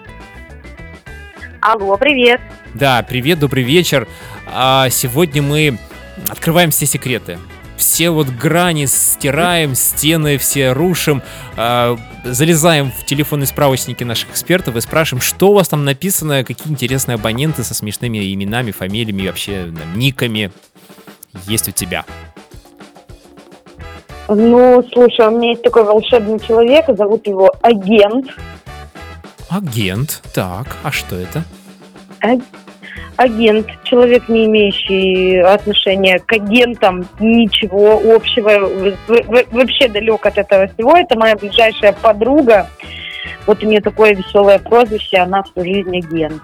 [1.62, 2.42] Алло, привет.
[2.74, 4.08] Да, привет, добрый вечер.
[4.52, 5.78] А, сегодня мы
[6.28, 7.38] открываем все секреты.
[7.78, 11.22] Все вот грани стираем, стены все рушим,
[11.56, 16.72] а, залезаем в телефонные справочники наших экспертов и спрашиваем, что у вас там написано, какие
[16.74, 20.52] интересные абоненты со смешными именами, фамилиями, вообще там, никами
[21.48, 22.06] есть у тебя.
[24.30, 28.28] Ну, слушай, у меня есть такой волшебный человек, зовут его Агент.
[29.50, 31.44] Агент, так, а что это?
[32.24, 32.63] А-
[33.18, 38.70] Агент, человек, не имеющий отношения к агентам, ничего общего,
[39.52, 40.98] вообще далек от этого всего.
[40.98, 42.68] Это моя ближайшая подруга.
[43.46, 46.42] Вот у нее такое веселое прозвище, она всю жизнь агент.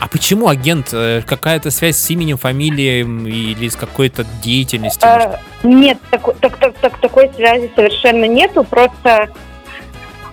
[0.00, 0.88] А почему агент?
[0.92, 5.08] Э, Какая-то связь с именем, фамилией или с какой-то деятельностью?
[5.08, 8.64] Э, Нет, тако- так, так, так- такой связи совершенно нету.
[8.64, 9.28] Просто,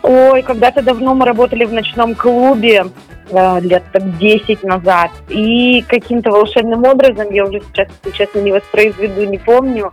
[0.03, 2.85] ой, когда-то давно мы работали в ночном клубе,
[3.29, 5.11] э, лет так 10 назад.
[5.29, 9.91] И каким-то волшебным образом, я уже сейчас, если честно, не воспроизведу, не помню,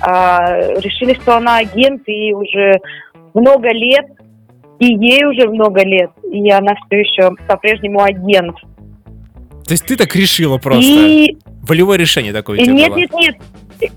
[0.00, 2.80] а, решили, что она агент, и уже
[3.34, 4.06] много лет,
[4.78, 8.56] и ей уже много лет, и она все еще по-прежнему агент.
[9.64, 10.82] То есть ты так решила просто?
[10.84, 12.98] И Волевое решение такое у тебя Нет, было?
[12.98, 13.10] нет,
[13.80, 13.92] нет.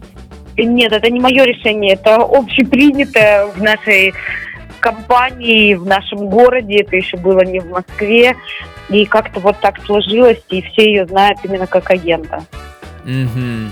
[0.58, 4.14] Нет, это не мое решение, это общепринятое в нашей
[4.86, 8.36] компании, в нашем городе, это еще было не в Москве,
[8.90, 12.46] и как-то вот так сложилось, и все ее знают именно как агента.
[13.04, 13.72] Мгм.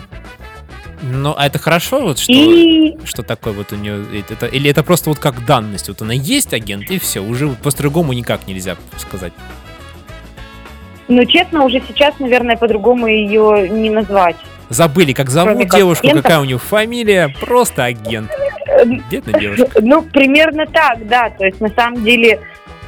[1.04, 4.84] Ну, а это хорошо, вот что, И что такое вот у нее, это, или это
[4.84, 9.34] просто вот как данность, вот она есть агент, и все, уже по-другому никак нельзя сказать.
[11.10, 14.38] Ну, честно, уже сейчас, наверное, по-другому ее не назвать.
[14.70, 16.24] Забыли, как зовут Кроме как девушку, агента.
[16.24, 18.32] какая у нее фамилия, просто агент.
[18.86, 19.68] Бедная девушка.
[19.82, 21.30] Ну, примерно так, да.
[21.30, 22.40] То есть, на самом деле,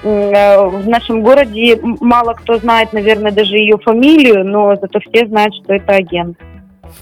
[0.04, 5.54] э, в нашем городе мало кто знает, наверное, даже ее фамилию, но зато все знают,
[5.56, 6.38] что это агент.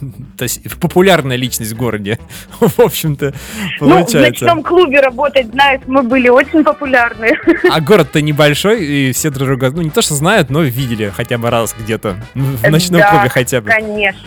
[0.37, 2.17] То есть популярная личность в городе,
[2.59, 3.33] в общем-то,
[3.79, 4.45] Ну, в получается.
[4.45, 7.31] ночном клубе работать, знаешь, мы были очень популярны.
[7.69, 11.37] А город-то небольшой, и все друг друга, ну, не то что знают, но видели хотя
[11.37, 13.69] бы раз где-то, в ночном Да, клубе хотя бы.
[13.69, 14.21] Конечно,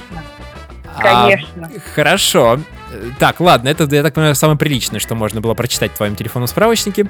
[0.98, 1.70] А, конечно.
[1.94, 2.60] Хорошо.
[2.92, 6.16] Э, Так, ладно, это, я так понимаю, самое приличное, что можно было прочитать в твоем
[6.16, 7.06] телефонном справочнике.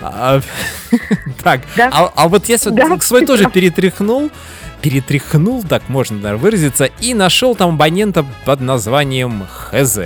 [0.00, 0.40] А,
[1.42, 1.90] Так, Да.
[1.92, 2.98] а, а вот я Да.
[3.00, 4.30] свой тоже перетряхнул,
[4.82, 9.98] перетряхнул, так можно наверное, выразиться, и нашел там абонента под названием ХЗ.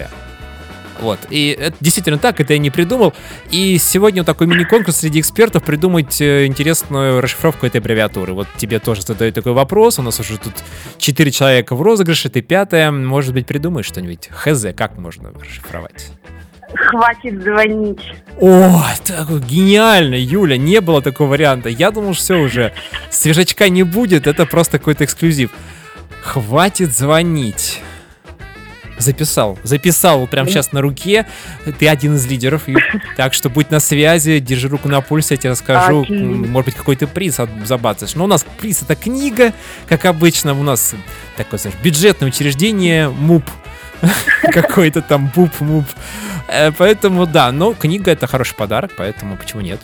[1.02, 3.12] Вот, и это действительно так, это я не придумал.
[3.50, 8.34] И сегодня вот такой мини-конкурс среди экспертов придумать э, интересную расшифровку этой аббревиатуры.
[8.34, 10.54] Вот тебе тоже задают такой вопрос, у нас уже тут
[10.98, 14.28] четыре человека в розыгрыше, ты пятая, может быть, придумаешь что-нибудь?
[14.30, 16.12] ХЗ, как можно расшифровать?
[16.74, 18.00] Хватит звонить.
[18.40, 21.68] О, так гениально, Юля, не было такого варианта.
[21.68, 22.72] Я думал, все уже,
[23.10, 25.50] свежачка не будет, это просто какой-то эксклюзив.
[26.22, 27.80] Хватит звонить.
[29.02, 31.26] Записал, записал вот прямо сейчас на руке.
[31.78, 32.76] Ты один из лидеров, и-
[33.16, 36.74] так что будь на связи, держи руку на пульсе, я тебе расскажу, м, может быть,
[36.76, 38.14] какой-то приз забацаешь.
[38.14, 39.52] Но у нас приз это книга,
[39.88, 40.94] как обычно, у нас
[41.36, 43.44] такое, знаешь, бюджетное учреждение, МУП,
[44.42, 45.84] какой-то там БУП, МУП.
[46.48, 49.80] Э, Поэтому, да, но книга это хороший подарок, поэтому почему нет?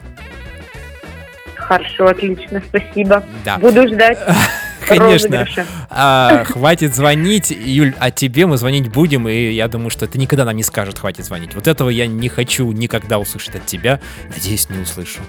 [1.56, 3.22] Хорошо, отлично, спасибо.
[3.44, 3.58] Да.
[3.58, 4.18] Буду ждать
[4.86, 5.46] Конечно.
[5.90, 10.44] А, хватит звонить, Юль, а тебе мы звонить будем, и я думаю, что ты никогда
[10.44, 11.54] нам не скажет хватит звонить.
[11.54, 14.00] Вот этого я не хочу никогда услышать от тебя.
[14.34, 15.20] Надеюсь, не услышу.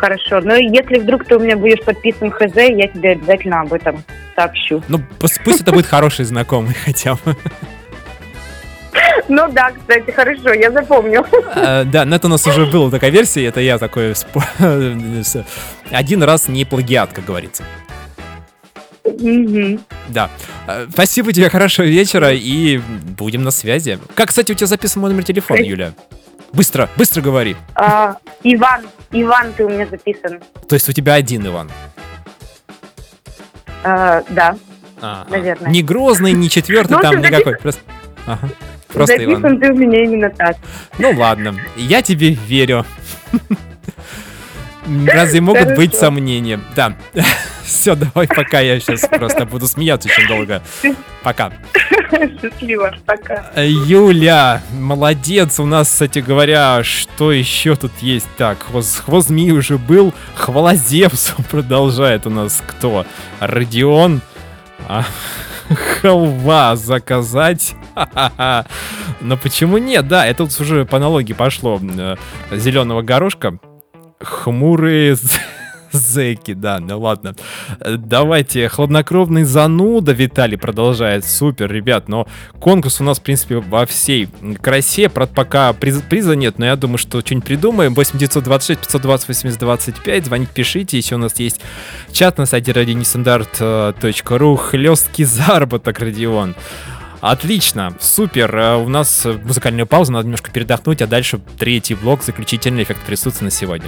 [0.00, 0.40] Хорошо.
[0.40, 4.02] Но если вдруг ты у меня будешь подписан ХЗ, я тебе обязательно об этом
[4.34, 4.82] сообщу.
[4.88, 7.36] Ну, пусть это будет хороший знакомый хотя бы.
[9.28, 11.24] Ну да, кстати, хорошо, я запомню.
[11.54, 14.14] А, Да, но это у нас уже была такая версия, это я такой
[15.90, 17.64] один раз не плагиат, как говорится.
[20.08, 20.30] Да.
[20.66, 23.98] А, Спасибо тебе, хорошего вечера, и будем на связи.
[24.14, 25.92] Как, кстати, у тебя записан мой номер телефона, Юля?
[26.52, 27.56] Быстро, быстро говори.
[27.74, 30.40] А, Иван, Иван, ты у меня записан.
[30.68, 31.70] То есть у тебя один Иван?
[33.84, 34.56] А, да,
[35.00, 35.30] А, а.
[35.30, 35.70] Наверное.
[35.70, 37.56] Не Грозный, не четвертый, Ну, там никакой.
[37.56, 37.80] Просто,
[38.26, 38.48] Ага.
[38.92, 39.60] Просто записан Иван.
[39.60, 40.56] ты у меня именно так.
[40.98, 42.84] Ну ладно, я тебе верю.
[45.06, 45.76] Разве могут Хорошо.
[45.76, 46.60] быть сомнения?
[46.74, 46.94] Да.
[47.64, 50.62] Все, давай пока, я сейчас просто буду смеяться очень долго.
[51.22, 51.52] Пока.
[52.40, 53.50] Счастливо, пока.
[53.54, 55.60] Э, Юля, молодец.
[55.60, 58.26] У нас, кстати говоря, что еще тут есть?
[58.36, 60.12] Так, хвост, хвост змеи уже был.
[60.34, 63.06] Хвала Зевсу продолжает у нас кто?
[63.38, 64.20] Родион.
[64.88, 65.04] А,
[65.74, 67.74] халва заказать.
[69.20, 70.08] Но почему нет?
[70.08, 71.80] Да, это уже по аналогии пошло.
[72.50, 73.58] Зеленого горошка.
[74.20, 75.16] Хмурые
[75.92, 77.34] зэки, да, ну ладно.
[77.80, 81.24] Давайте, хладнокровный зануда Виталий продолжает.
[81.24, 82.26] Супер, ребят, но
[82.58, 84.28] конкурс у нас, в принципе, во всей
[84.60, 85.08] красе.
[85.08, 87.94] Правда, пока приз- приза нет, но я думаю, что что-нибудь придумаем.
[87.94, 90.26] 8926 520 80 25.
[90.26, 90.96] Звоните, пишите.
[90.98, 91.60] Еще у нас есть
[92.12, 94.56] чат на сайте radionestandarт.ru.
[94.56, 96.54] Хлесткий заработок, Родион.
[97.20, 98.52] Отлично, супер.
[98.56, 103.44] Э, У нас музыкальная пауза, надо немножко передохнуть, а дальше третий блок, заключительный эффект присутствия
[103.44, 103.86] на сегодня.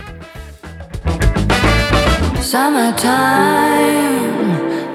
[2.44, 3.14] Summertime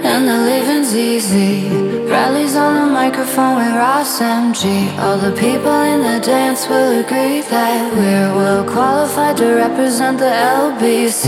[0.06, 1.68] and the living's easy.
[2.06, 4.95] Rallies on the microphone with Ross MG.
[5.00, 10.26] All the people in the dance will agree that we're well qualified to represent the
[10.26, 11.26] LBC.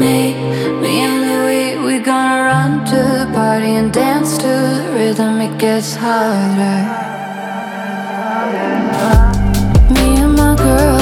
[0.00, 0.34] Me,
[0.82, 5.40] me and Louis, we gonna run to the party and dance to the rhythm.
[5.40, 6.78] It gets harder.
[9.94, 10.95] Me and my girl,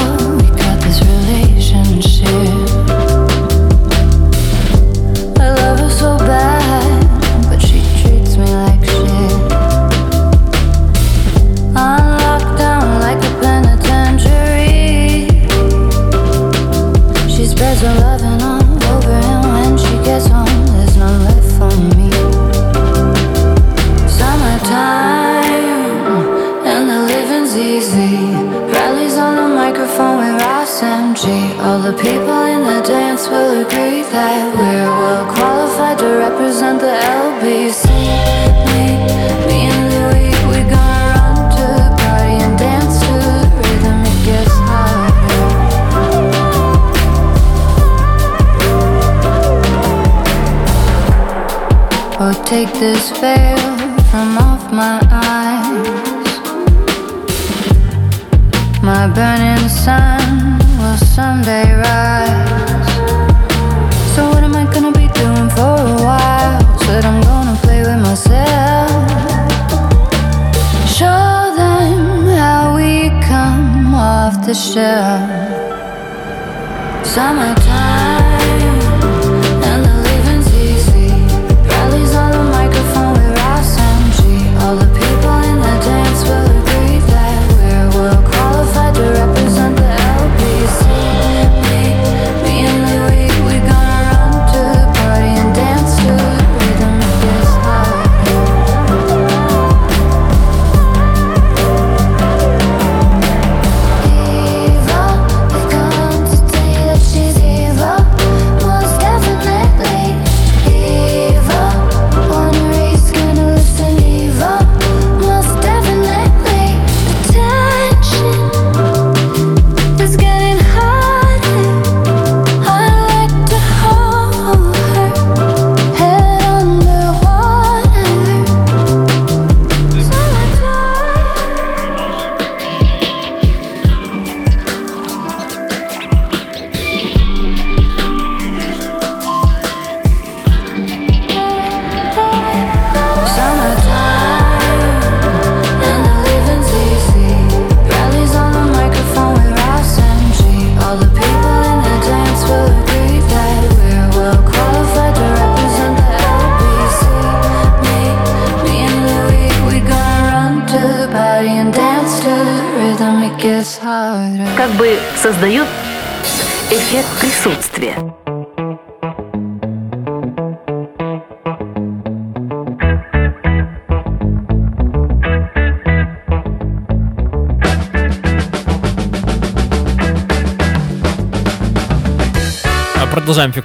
[52.79, 53.54] despair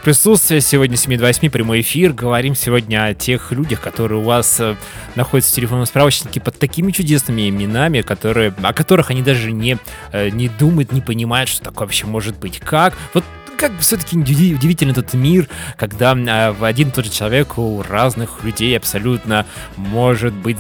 [0.01, 0.61] Эффект присутствия.
[0.63, 2.15] Сегодня с 7 до 8 прямой эфир.
[2.15, 4.75] Говорим сегодня о тех людях, которые у вас э,
[5.15, 9.77] находятся в телефонном справочнике под такими чудесными именами, которые, о которых они даже не,
[10.13, 12.61] э, не думают, не понимают, что такое вообще может быть.
[12.61, 12.95] Как?
[13.13, 13.25] Вот
[13.61, 15.47] как все-таки удивительный этот мир,
[15.77, 19.45] когда э, в один и тот же человек у разных людей абсолютно
[19.77, 20.57] может быть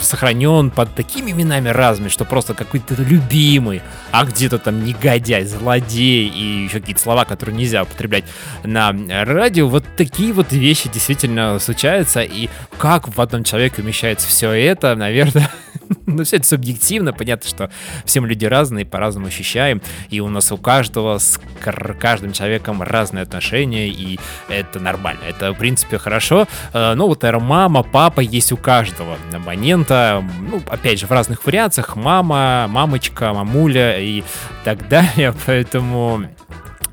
[0.00, 6.64] сохранен под такими именами разными, что просто какой-то любимый, а где-то там негодяй, злодей и
[6.64, 8.24] еще какие-то слова, которые нельзя употреблять
[8.64, 9.68] на радио.
[9.68, 15.50] Вот такие вот вещи действительно случаются, и как в одном человеке умещается все это, наверное,
[16.06, 17.70] ну, все это субъективно, понятно, что
[18.04, 21.18] все мы люди разные, по-разному ощущаем, и у нас у каждого
[21.60, 24.18] кар- каждым человеком разные отношения, и
[24.48, 26.46] это нормально, это, в принципе, хорошо.
[26.74, 31.46] Э, Ну, вот, наверное, мама, папа есть у каждого абонента, ну, опять же, в разных
[31.46, 34.22] вариациях, мама, мамочка, мамуля и
[34.64, 36.26] так далее, поэтому...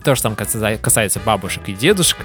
[0.07, 2.15] То же самое касается- касается бабушек и дедушек.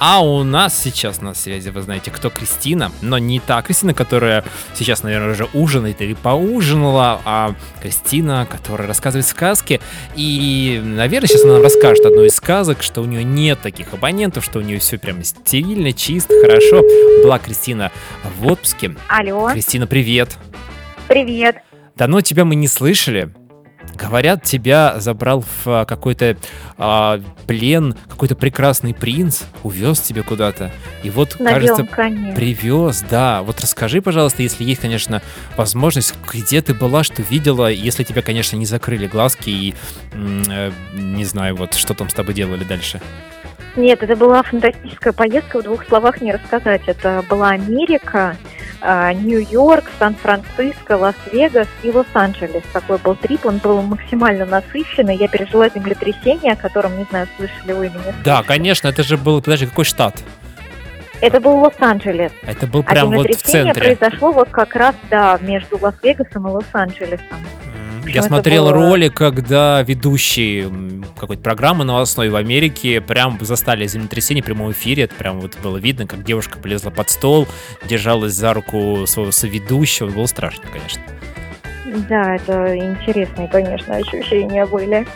[0.00, 4.44] А у нас сейчас на связи, вы знаете, кто Кристина, но не та Кристина, которая
[4.74, 9.80] сейчас, наверное, уже ужинает или поужинала, а Кристина, которая рассказывает сказки.
[10.16, 14.44] И, наверное, сейчас она нам расскажет одну из сказок, что у нее нет таких абонентов,
[14.44, 16.82] что у нее все прям стерильно, чисто, хорошо.
[17.22, 17.92] Была Кристина
[18.40, 18.96] в отпуске.
[19.06, 20.36] Алло, Кристина, привет.
[21.06, 21.58] привет.
[21.94, 23.32] Давно тебя мы не слышали.
[23.98, 26.36] Говорят, тебя забрал в а, какой-то
[26.76, 30.70] а, плен какой-то прекрасный принц, увез тебя куда-то.
[31.02, 32.32] И вот, На кажется, коне.
[32.32, 33.42] привез, да.
[33.42, 35.20] Вот расскажи, пожалуйста, если есть, конечно,
[35.56, 39.74] возможность, где ты была, что видела, если тебя, конечно, не закрыли глазки и,
[40.12, 43.00] э, не знаю, вот что там с тобой делали дальше.
[43.78, 46.82] Нет, это была фантастическая поездка, в двух словах не рассказать.
[46.86, 48.36] Это была Америка,
[48.80, 52.64] а, Нью-Йорк, Сан-Франциско, Лас-Вегас и Лос-Анджелес.
[52.72, 55.16] Такой был трип, он был максимально насыщенный.
[55.16, 58.14] Я пережила землетрясение, о котором, не знаю, слышали вы или нет.
[58.24, 60.16] Да, конечно, это же был, подожди, какой штат?
[61.20, 62.32] Это был Лос-Анджелес.
[62.42, 63.96] Это был А прям вот в землетрясение центре.
[63.96, 67.38] произошло вот как раз, да, между Лас-Вегасом и Лос-Анджелесом.
[68.06, 70.70] Я это смотрел было- ролик, когда ведущие
[71.18, 75.04] какой-то программы новостной в Америке прям застали землетрясение в прямом эфире.
[75.04, 77.46] Это прям вот было видно, как девушка полезла под стол,
[77.88, 80.08] держалась за руку своего соведущего.
[80.08, 81.02] Было страшно, конечно.
[82.08, 85.06] Да, это интересные, конечно, ощущения были.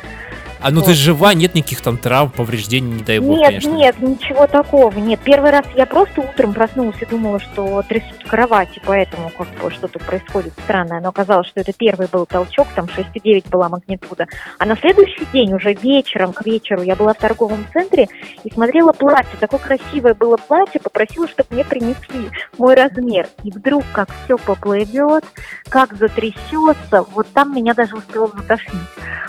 [0.62, 0.96] А ну ты Вот.
[0.96, 3.70] жива, нет никаких там травм, повреждений, не дай бог, Нет, конечно.
[3.70, 4.96] нет, ничего такого.
[4.98, 9.70] Нет, первый раз я просто утром проснулась и думала, что трясут кровати, поэтому как бы
[9.70, 11.00] что-то происходит странное.
[11.00, 14.26] Но оказалось, что это первый был толчок, там 6,9 была магнитуда.
[14.58, 18.08] А на следующий день, уже вечером, к вечеру, я была в торговом центре
[18.44, 19.38] и смотрела платье.
[19.40, 23.28] Такое красивое было платье, попросила, чтобы мне принесли мой размер.
[23.42, 25.24] И вдруг, как все поплывет,
[25.68, 28.80] как затрясется, вот там меня даже успело затошнить.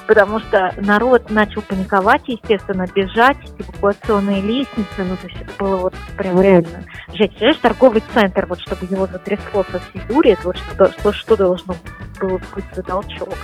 [0.08, 5.96] Потому что народ начал паниковать, естественно, бежать, эвакуационные лестницы, ну, то есть это было вот
[6.18, 7.32] прям реально жесть.
[7.32, 11.36] Представляешь, торговый центр, вот чтобы его затрясло со всей дури, это вот что, что, что
[11.36, 11.76] должно
[12.20, 13.36] было быть за толчок.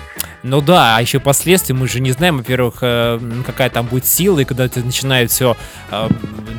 [0.41, 4.05] Ну да, а еще последствия мы же не знаем, во-первых, э, м, какая там будет
[4.05, 5.57] сила, и когда это начинает все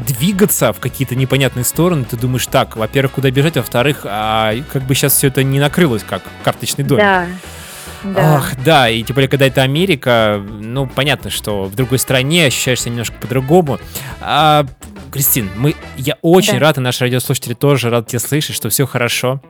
[0.06, 4.94] двигаться в какие-то непонятные стороны, ты думаешь, так, во-первых, куда бежать, во-вторых, а как бы
[4.94, 7.02] сейчас все это не накрылось, как карточный домик.
[7.02, 7.26] Да.
[8.04, 8.36] Да.
[8.36, 12.88] Ах, да, и тем более, когда это Америка, ну, понятно, что в другой стране ощущаешься
[12.90, 13.78] немножко по-другому.
[14.20, 14.64] А,
[15.12, 16.60] Кристин, мы, я очень Да.
[16.60, 19.40] рад, и наши радиослушатели тоже рад тебя слышать, что все хорошо,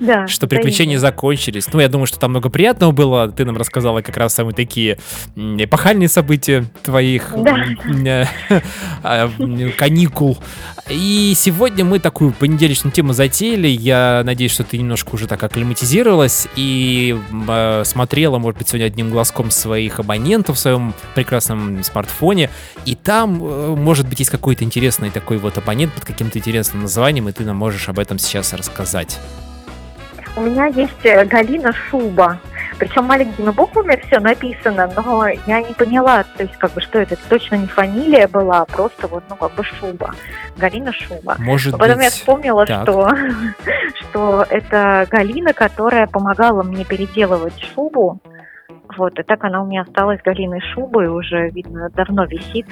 [0.00, 1.66] Да, что приключения закончились.
[1.72, 3.28] Ну, я думаю, что там много приятного было.
[3.30, 4.98] Ты нам рассказала как раз самые такие
[5.36, 7.56] эпохальные события твоих Да.
[8.04, 8.24] э,
[9.02, 9.30] а,
[9.76, 10.38] каникул.
[10.88, 13.68] И сегодня мы такую понедельничную тему затеяли.
[13.68, 17.18] Я надеюсь, что ты немножко уже так акклиматизировалась и
[17.48, 22.50] э, смотрела, может быть, сегодня одним глазком своих абонентов в своем прекрасном смартфоне.
[22.84, 27.28] И там, э, может быть, есть какой-то интересный такой вот абонент под каким-то интересным названием,
[27.28, 29.18] и ты нам можешь об этом сейчас рассказать.
[30.36, 32.40] У меня есть э, Галина Шуба.
[32.78, 37.16] Причем маленькими буквами все написано, но я не поняла, то есть как бы что это,
[37.28, 40.14] точно не фамилия была, а просто вот, ну, как бы Шуба.
[40.56, 41.36] Галина Шуба.
[41.38, 42.82] Может Но потом я быть, вспомнила, так.
[42.82, 43.10] что,
[44.00, 48.20] что это Галина, которая помогала мне переделывать шубу.
[48.98, 52.66] Вот, и так она у меня осталась Галиной шубой, уже, видно, давно висит.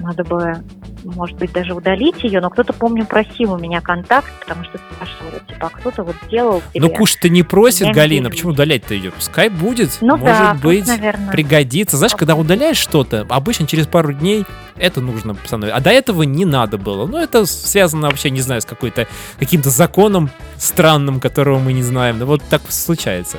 [0.00, 0.56] Надо бы,
[1.04, 5.40] может быть, даже удалить ее, но кто-то, помню, просил у меня контакт, потому что спрашивали,
[5.48, 6.86] типа, а кто-то вот сделал тебе.
[6.86, 8.30] Ну, кушать-то не просит Я не Галина, вижу.
[8.30, 9.10] почему удалять-то ее?
[9.10, 11.32] Пускай будет, Ну может да, быть, наверное.
[11.32, 11.96] пригодится.
[11.96, 14.44] Знаешь, когда удаляешь что-то, обычно через пару дней
[14.76, 15.76] это нужно становиться.
[15.78, 17.06] А до этого не надо было.
[17.06, 19.06] Ну, это связано вообще, не знаю, с какой-то
[19.38, 20.28] каким-то законом
[20.58, 22.18] странным, которого мы не знаем.
[22.18, 23.38] Но вот так случается.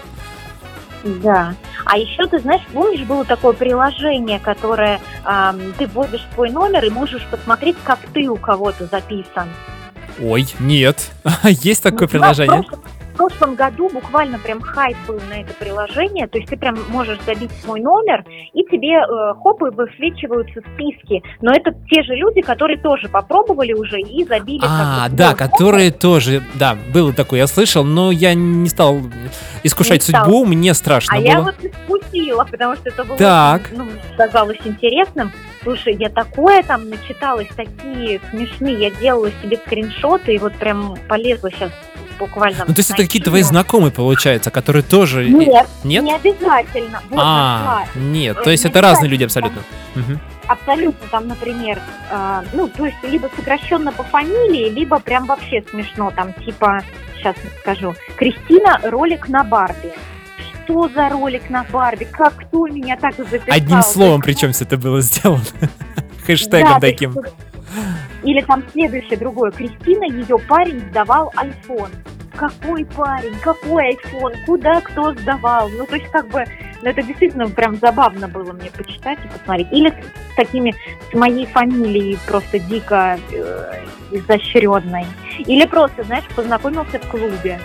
[1.04, 1.56] Да.
[1.86, 6.90] А еще ты знаешь, помнишь, было такое приложение, которое ам, ты вводишь свой номер и
[6.90, 9.50] можешь посмотреть, как ты у кого-то записан.
[10.22, 11.10] Ой, нет.
[11.44, 12.64] Есть такое Ну, приложение?
[12.64, 12.91] В
[13.22, 17.52] прошлом, году буквально прям хайп был на это приложение, то есть ты прям можешь забить
[17.64, 21.22] свой номер, и тебе э, хоп, и высвечиваются списки.
[21.42, 24.62] Но это те же люди, которые тоже попробовали уже и забили.
[24.64, 28.98] А, да, которые тоже, да, было такое, я слышал, но я не стал
[29.64, 30.26] искушать Не стал.
[30.26, 31.28] судьбу, мне страшно А было.
[31.28, 33.70] я вот искусила, потому что это было Так.
[33.72, 35.32] ну, казалось интересным.
[35.64, 38.80] Слушай, я такое там начиталась, такие смешные.
[38.80, 41.72] Я делала себе скриншоты и вот прям полезла сейчас
[42.22, 42.66] буквально.
[42.68, 45.28] Ну, то есть это какие-то твои знакомые, получается, которые тоже...
[45.28, 46.04] Нет, Нет?
[46.04, 47.02] не обязательно.
[47.10, 47.86] Вот, А, нашла.
[48.02, 49.62] нет, Э, то есть не это разные люди абсолютно.
[49.96, 50.20] Мгм.
[50.48, 51.80] Абсолютно там, например,
[52.12, 56.84] э, ну, то есть либо сокращенно по фамилии, либо прям вообще смешно, там типа,
[57.18, 59.94] сейчас скажу, Кристина ролик на Барби.
[60.66, 62.06] Что за ролик на Барби?
[62.06, 63.44] Как кто меня так записал?
[63.48, 65.44] Одним словом, причем все это было сделано.
[66.26, 67.12] Хэштегом Да, таким.
[67.14, 67.28] есть,
[68.24, 69.52] Или там следующее, другое.
[69.52, 71.92] Кристина, ее парень сдавал iPhone.
[72.36, 73.36] Какой парень?
[73.42, 74.36] Какой iPhone?
[74.46, 75.70] Куда кто сдавал?
[75.70, 76.44] Ну, то есть, как бы,
[76.82, 79.68] ну, это действительно прям забавно было мне почитать и посмотреть.
[79.72, 80.74] Или с такими,
[81.12, 85.06] с моей фамилией просто дико э, изощренной.
[85.40, 87.60] Или просто, знаешь, познакомился в клубе.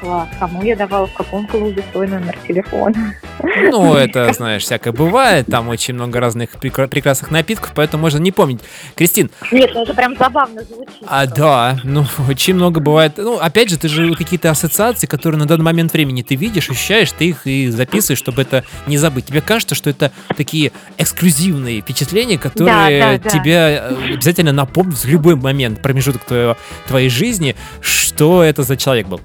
[0.00, 0.28] Класс.
[0.38, 3.14] Кому я давала в каком клубе свой номер телефона?
[3.42, 5.46] Ну, это, знаешь, всякое бывает.
[5.46, 8.60] Там очень много разных прекра- прекрасных напитков, поэтому можно не помнить.
[8.94, 10.94] Кристин, Нет, ну это прям забавно звучит.
[11.06, 13.14] а, да, ну, очень много бывает.
[13.16, 17.12] Ну, опять же, ты же какие-то ассоциации, которые на данный момент времени ты видишь, ощущаешь,
[17.12, 19.26] ты их и записываешь, чтобы это не забыть.
[19.26, 23.30] Тебе кажется, что это такие эксклюзивные впечатления, которые Да, да, да.
[23.30, 29.06] тебя э, обязательно напомнят в любой момент, промежуток твоего, твоей жизни, что это за человек
[29.06, 29.20] был.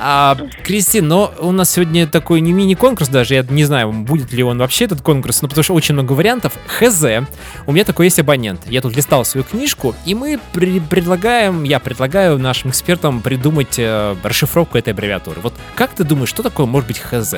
[0.00, 0.13] А,
[0.64, 4.58] Кристин, но у нас сегодня такой не мини-конкурс даже, я не знаю, будет ли он
[4.58, 6.52] вообще этот конкурс, но потому что очень много вариантов.
[6.66, 7.04] ХЗ,
[7.66, 8.62] у меня такой есть абонент.
[8.66, 14.14] Я тут листал свою книжку, и мы при- предлагаем, я предлагаю нашим экспертам придумать э,
[14.22, 15.40] расшифровку этой аббревиатуры.
[15.40, 17.34] Вот как ты думаешь, что такое может быть ХЗ?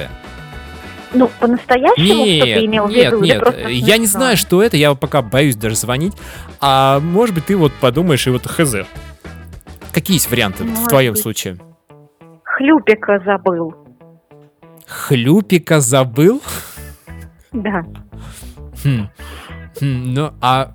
[1.14, 3.22] Ну, по-настоящему, что ты имел в нет, виду?
[3.22, 6.12] или нет, просто я не знаю, что это, я пока боюсь даже звонить.
[6.60, 8.86] А может быть, ты вот подумаешь и вот ХЗ.
[9.92, 11.22] Какие есть варианты в Может твоем быть.
[11.22, 11.58] случае?
[12.56, 13.74] Хлюпика забыл.
[14.86, 16.42] Хлюпика забыл?
[17.52, 17.82] Да.
[18.82, 19.08] Хм.
[19.78, 20.74] Хм, Ну, а...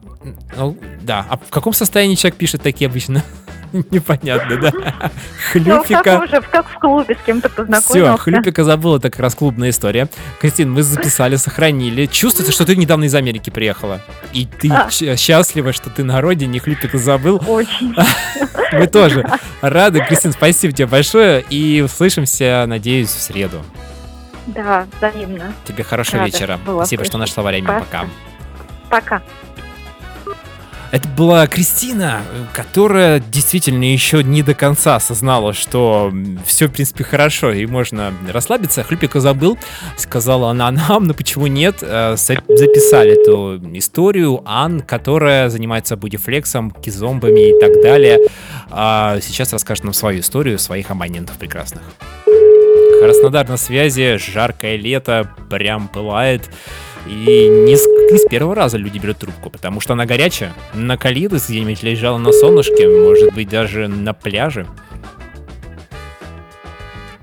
[0.56, 3.24] ну, да, а в каком состоянии человек пишет такие обычно?
[3.92, 4.72] Непонятно, да?
[5.54, 6.22] Ну, как Хлюпика...
[6.24, 8.18] уже, как в клубе с кем-то Все, познакомился.
[8.18, 10.08] Хлюпика забыл, это как раз клубная история.
[10.40, 12.06] Кристин, мы записали, сохранили.
[12.06, 14.02] Чувствуется, что ты недавно из Америки приехала.
[14.34, 14.90] И ты А.
[14.90, 17.42] счастлива, что ты на родине, Хлюпика забыл.
[17.48, 17.96] Очень.
[18.72, 19.26] Мы тоже
[19.62, 20.04] рады.
[20.08, 21.44] Кристин, спасибо тебе большое.
[21.50, 23.64] И услышимся, надеюсь, в среду.
[24.48, 25.54] Да, взаимно.
[25.66, 26.60] Тебе хорошего Рада вечера.
[26.64, 27.68] Спасибо, что нашла время.
[27.80, 28.06] Пока.
[28.90, 29.22] Пока.
[30.92, 32.22] Это была Кристина,
[32.54, 36.12] которая действительно еще не до конца осознала, что
[36.46, 38.84] все, в принципе, хорошо и можно расслабиться.
[38.84, 39.58] Хлюпика забыл,
[39.96, 41.78] сказала она нам, но почему нет?
[41.82, 48.18] Э, за- Записали эту историю Ан, которая занимается бодифлексом, кизомбами и так далее.
[48.70, 51.84] А сейчас расскажет нам свою историю своих абонентов прекрасных.
[53.00, 56.50] Краснодар на связи, жаркое лето, прям пылает.
[57.08, 57.76] И не
[58.12, 60.54] не с первого раза люди берут трубку, потому что она горячая.
[60.74, 64.68] Накалилась где-нибудь, лежала на солнышке, может быть, даже на пляже.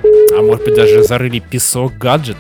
[0.03, 2.37] А может быть, даже зарыли песок, гаджет.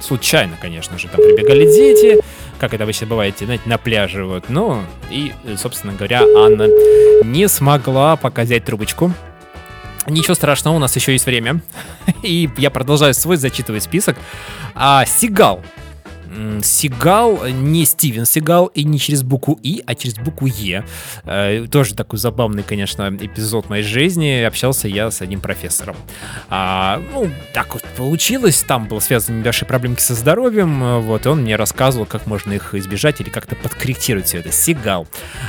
[0.00, 2.20] Случайно, конечно же, там прибегали дети,
[2.58, 4.44] как это обычно бывает, знаете, на пляже, вот.
[4.48, 4.80] Ну,
[5.10, 6.68] и, собственно говоря, Анна
[7.24, 9.12] не смогла показать трубочку.
[10.06, 11.60] Ничего страшного, у нас еще есть время.
[12.22, 14.16] И я продолжаю свой зачитывать список.
[14.74, 15.62] А, Сигал.
[16.62, 20.84] Сигал, не Стивен Сигал, и не через букву И, а через букву Е.
[21.24, 24.42] Э, тоже такой забавный, конечно, эпизод моей жизни.
[24.42, 25.96] Общался я с одним профессором.
[26.48, 28.62] А, ну, так вот получилось.
[28.66, 31.02] Там было связано небольшие проблемки со здоровьем.
[31.02, 34.52] Вот, и он мне рассказывал, как можно их избежать или как-то подкорректировать все это.
[34.52, 35.06] Сигал.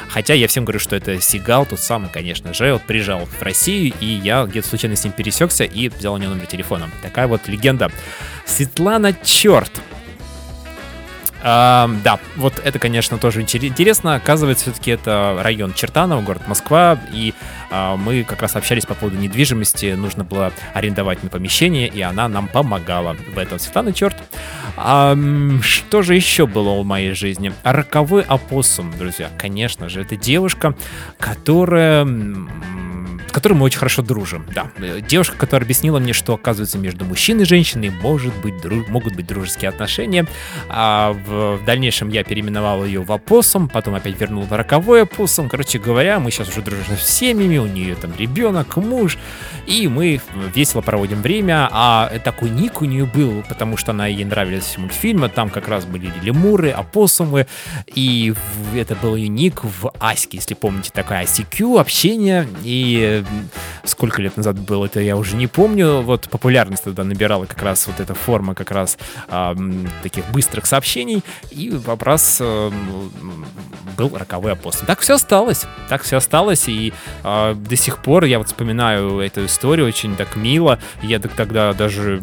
[0.10, 2.74] Хотя я всем говорю, что это Сигал, тот самый, конечно же.
[2.74, 6.34] Вот приезжал в Россию, и я где-то случайно с ним пересекся и взял у него
[6.34, 6.90] номер телефона.
[7.02, 7.92] Такая вот легенда.
[8.46, 9.72] Светлана Черт.
[11.48, 14.16] А, да, вот это, конечно, тоже интере- интересно.
[14.16, 17.36] Оказывается, все-таки это район Чертаново, город Москва, и
[17.70, 19.94] а, мы как раз общались по поводу недвижимости.
[19.94, 23.60] Нужно было арендовать на помещение, и она нам помогала в этом.
[23.60, 24.16] Светлана Черт.
[24.76, 25.16] А,
[25.62, 27.54] что же еще было в моей жизни?
[27.62, 29.30] Роковой опоссум, друзья.
[29.38, 30.74] Конечно же, это девушка,
[31.20, 32.08] которая
[33.36, 34.46] которой мы очень хорошо дружим.
[34.56, 38.90] Да, Э, девушка, которая объяснила мне, что оказывается между мужчиной и женщиной может быть дру-
[38.90, 40.26] могут быть дружеские отношения.
[40.70, 45.50] А в, в дальнейшем я переименовал ее в опоссум, потом опять вернул в роковой опоссум.
[45.50, 49.18] Короче говоря, мы сейчас уже дружим с семьями, у нее там ребенок, муж,
[49.68, 50.22] и мы
[50.56, 51.68] весело проводим время.
[51.72, 55.84] А такой ник у нее был, потому что она ей нравились мультфильмы, там как раз
[55.86, 57.48] были лемуры, опоссумы,
[57.94, 58.34] и
[58.74, 63.25] это был ее ник в Аське, если помните, такая ICQ, общение, и
[63.84, 67.88] сколько лет назад было, это я уже не помню, вот популярность тогда набирала как раз
[67.88, 68.98] вот эта форма как раз
[69.30, 73.46] м, таких быстрых сообщений, и вопрос э, м,
[73.98, 74.86] был роковой апостол.
[74.86, 79.46] Так все осталось, так все осталось, и а, до сих пор я вот вспоминаю эту
[79.46, 82.22] историю очень так мило, я так тогда даже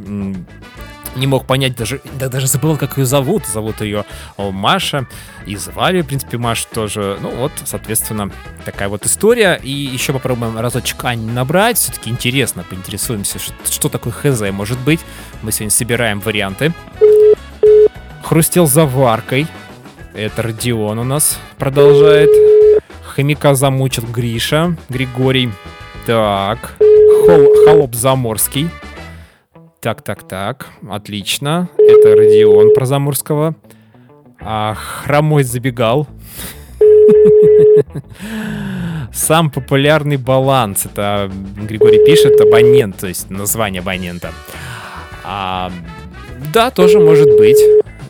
[1.14, 3.46] не мог понять, даже, да, даже забыл, как ее зовут.
[3.46, 4.04] Зовут ее
[4.38, 5.06] Маша.
[5.46, 7.18] И звали, в принципе, Маша тоже.
[7.20, 8.30] Ну вот, соответственно,
[8.64, 9.60] такая вот история.
[9.62, 11.78] И еще попробуем разочек Ани набрать.
[11.78, 15.00] Все-таки интересно, поинтересуемся, что, что такое ХЗ может быть.
[15.42, 16.72] Мы сегодня собираем варианты.
[18.22, 19.46] Хрустел заваркой.
[20.14, 22.30] Это Родион у нас продолжает.
[23.04, 24.76] Хомяка замучил Гриша.
[24.88, 25.50] Григорий.
[26.06, 26.76] Так.
[26.78, 28.70] Хол- холоп Заморский.
[29.82, 30.68] Так, так, так.
[30.88, 31.68] Отлично.
[31.76, 33.56] Это Родион про Заморского.
[34.40, 36.06] А, хромой забегал.
[39.12, 40.86] Сам популярный баланс.
[40.86, 41.28] Это
[41.68, 44.30] Григорий пишет абонент, то есть название абонента.
[45.24, 45.72] А,
[46.54, 47.58] да, тоже может быть.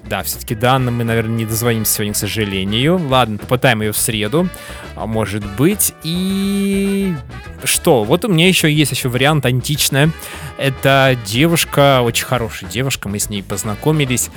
[0.08, 3.00] Да, все-таки данным мы, наверное, не дозвонимся сегодня, к сожалению.
[3.08, 4.48] Ладно, попытаем ее в среду.
[4.94, 5.94] А может быть.
[6.02, 7.14] И
[7.64, 8.04] что?
[8.04, 10.10] Вот у меня еще есть еще вариант античная.
[10.58, 14.30] Это девушка, очень хорошая девушка, мы с ней познакомились.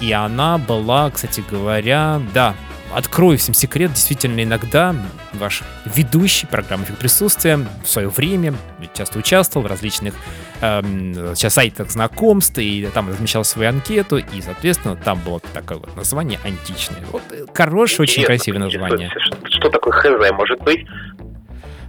[0.00, 2.54] И она была, кстати говоря, да,
[2.94, 4.96] открою всем секрет, действительно иногда
[5.34, 8.54] ваш ведущий программы «Эффект присутствия» в свое время
[8.94, 10.14] часто участвовал в различных
[10.60, 15.94] эм, сейчас сайтах знакомств, и там размещал свою анкету, и, соответственно, там было такое вот
[15.96, 17.00] название античное.
[17.10, 19.10] Вот, э, хорошее, очень красивое название.
[19.10, 20.86] Что, что такое хз может быть?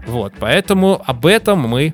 [0.07, 1.93] Вот, поэтому об этом мы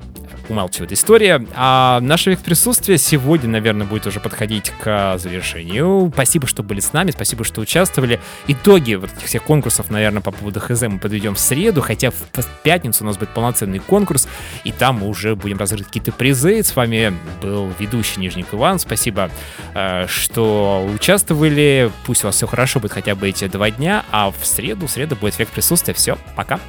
[0.50, 1.46] умалчивает история.
[1.56, 6.12] А наше век присутствие сегодня, наверное, будет уже подходить к завершению.
[6.14, 8.20] Спасибо, что были с нами, спасибо, что участвовали.
[8.48, 12.46] Итоги вот этих всех конкурсов, наверное, по поводу ХЗ мы подведем в среду, хотя в
[12.64, 14.28] пятницу у нас будет полноценный конкурс,
[14.64, 16.64] и там мы уже будем разыгрывать какие-то призы.
[16.64, 18.80] С вами был ведущий Нижник Иван.
[18.80, 19.30] Спасибо,
[19.74, 21.92] э, что участвовали.
[22.06, 24.92] Пусть у вас все хорошо будет хотя бы эти два дня, а в среду, в
[24.92, 25.94] среду будет век присутствия.
[25.94, 26.60] Все, пока.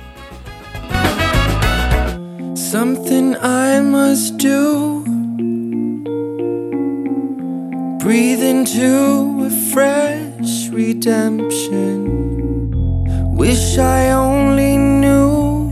[2.59, 5.04] Something I must do.
[7.98, 12.04] Breathe into a fresh redemption.
[13.36, 15.70] Wish I only knew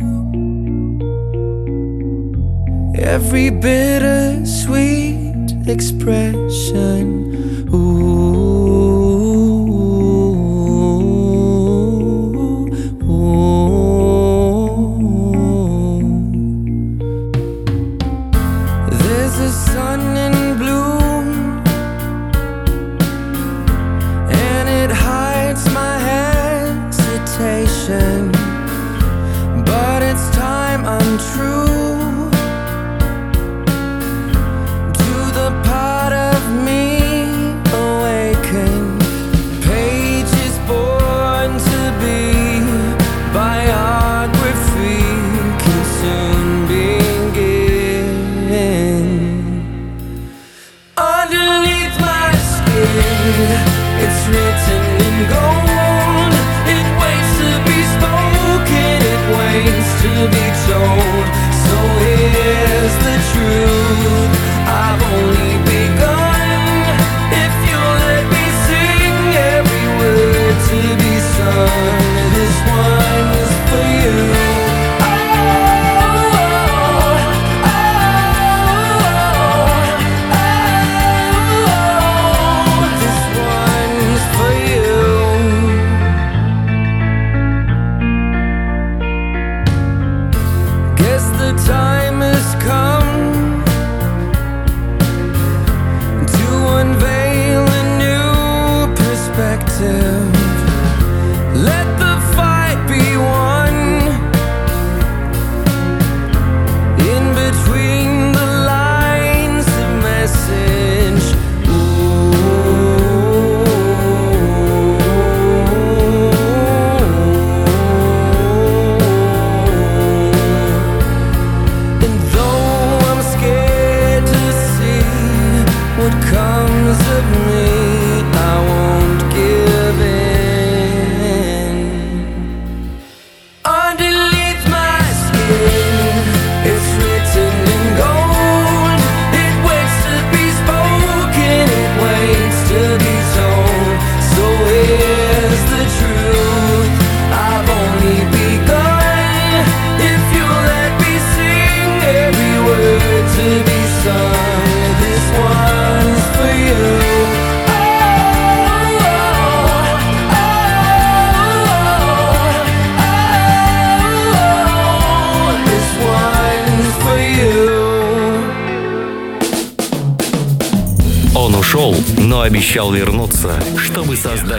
[2.94, 5.26] every bittersweet
[5.66, 7.34] expression.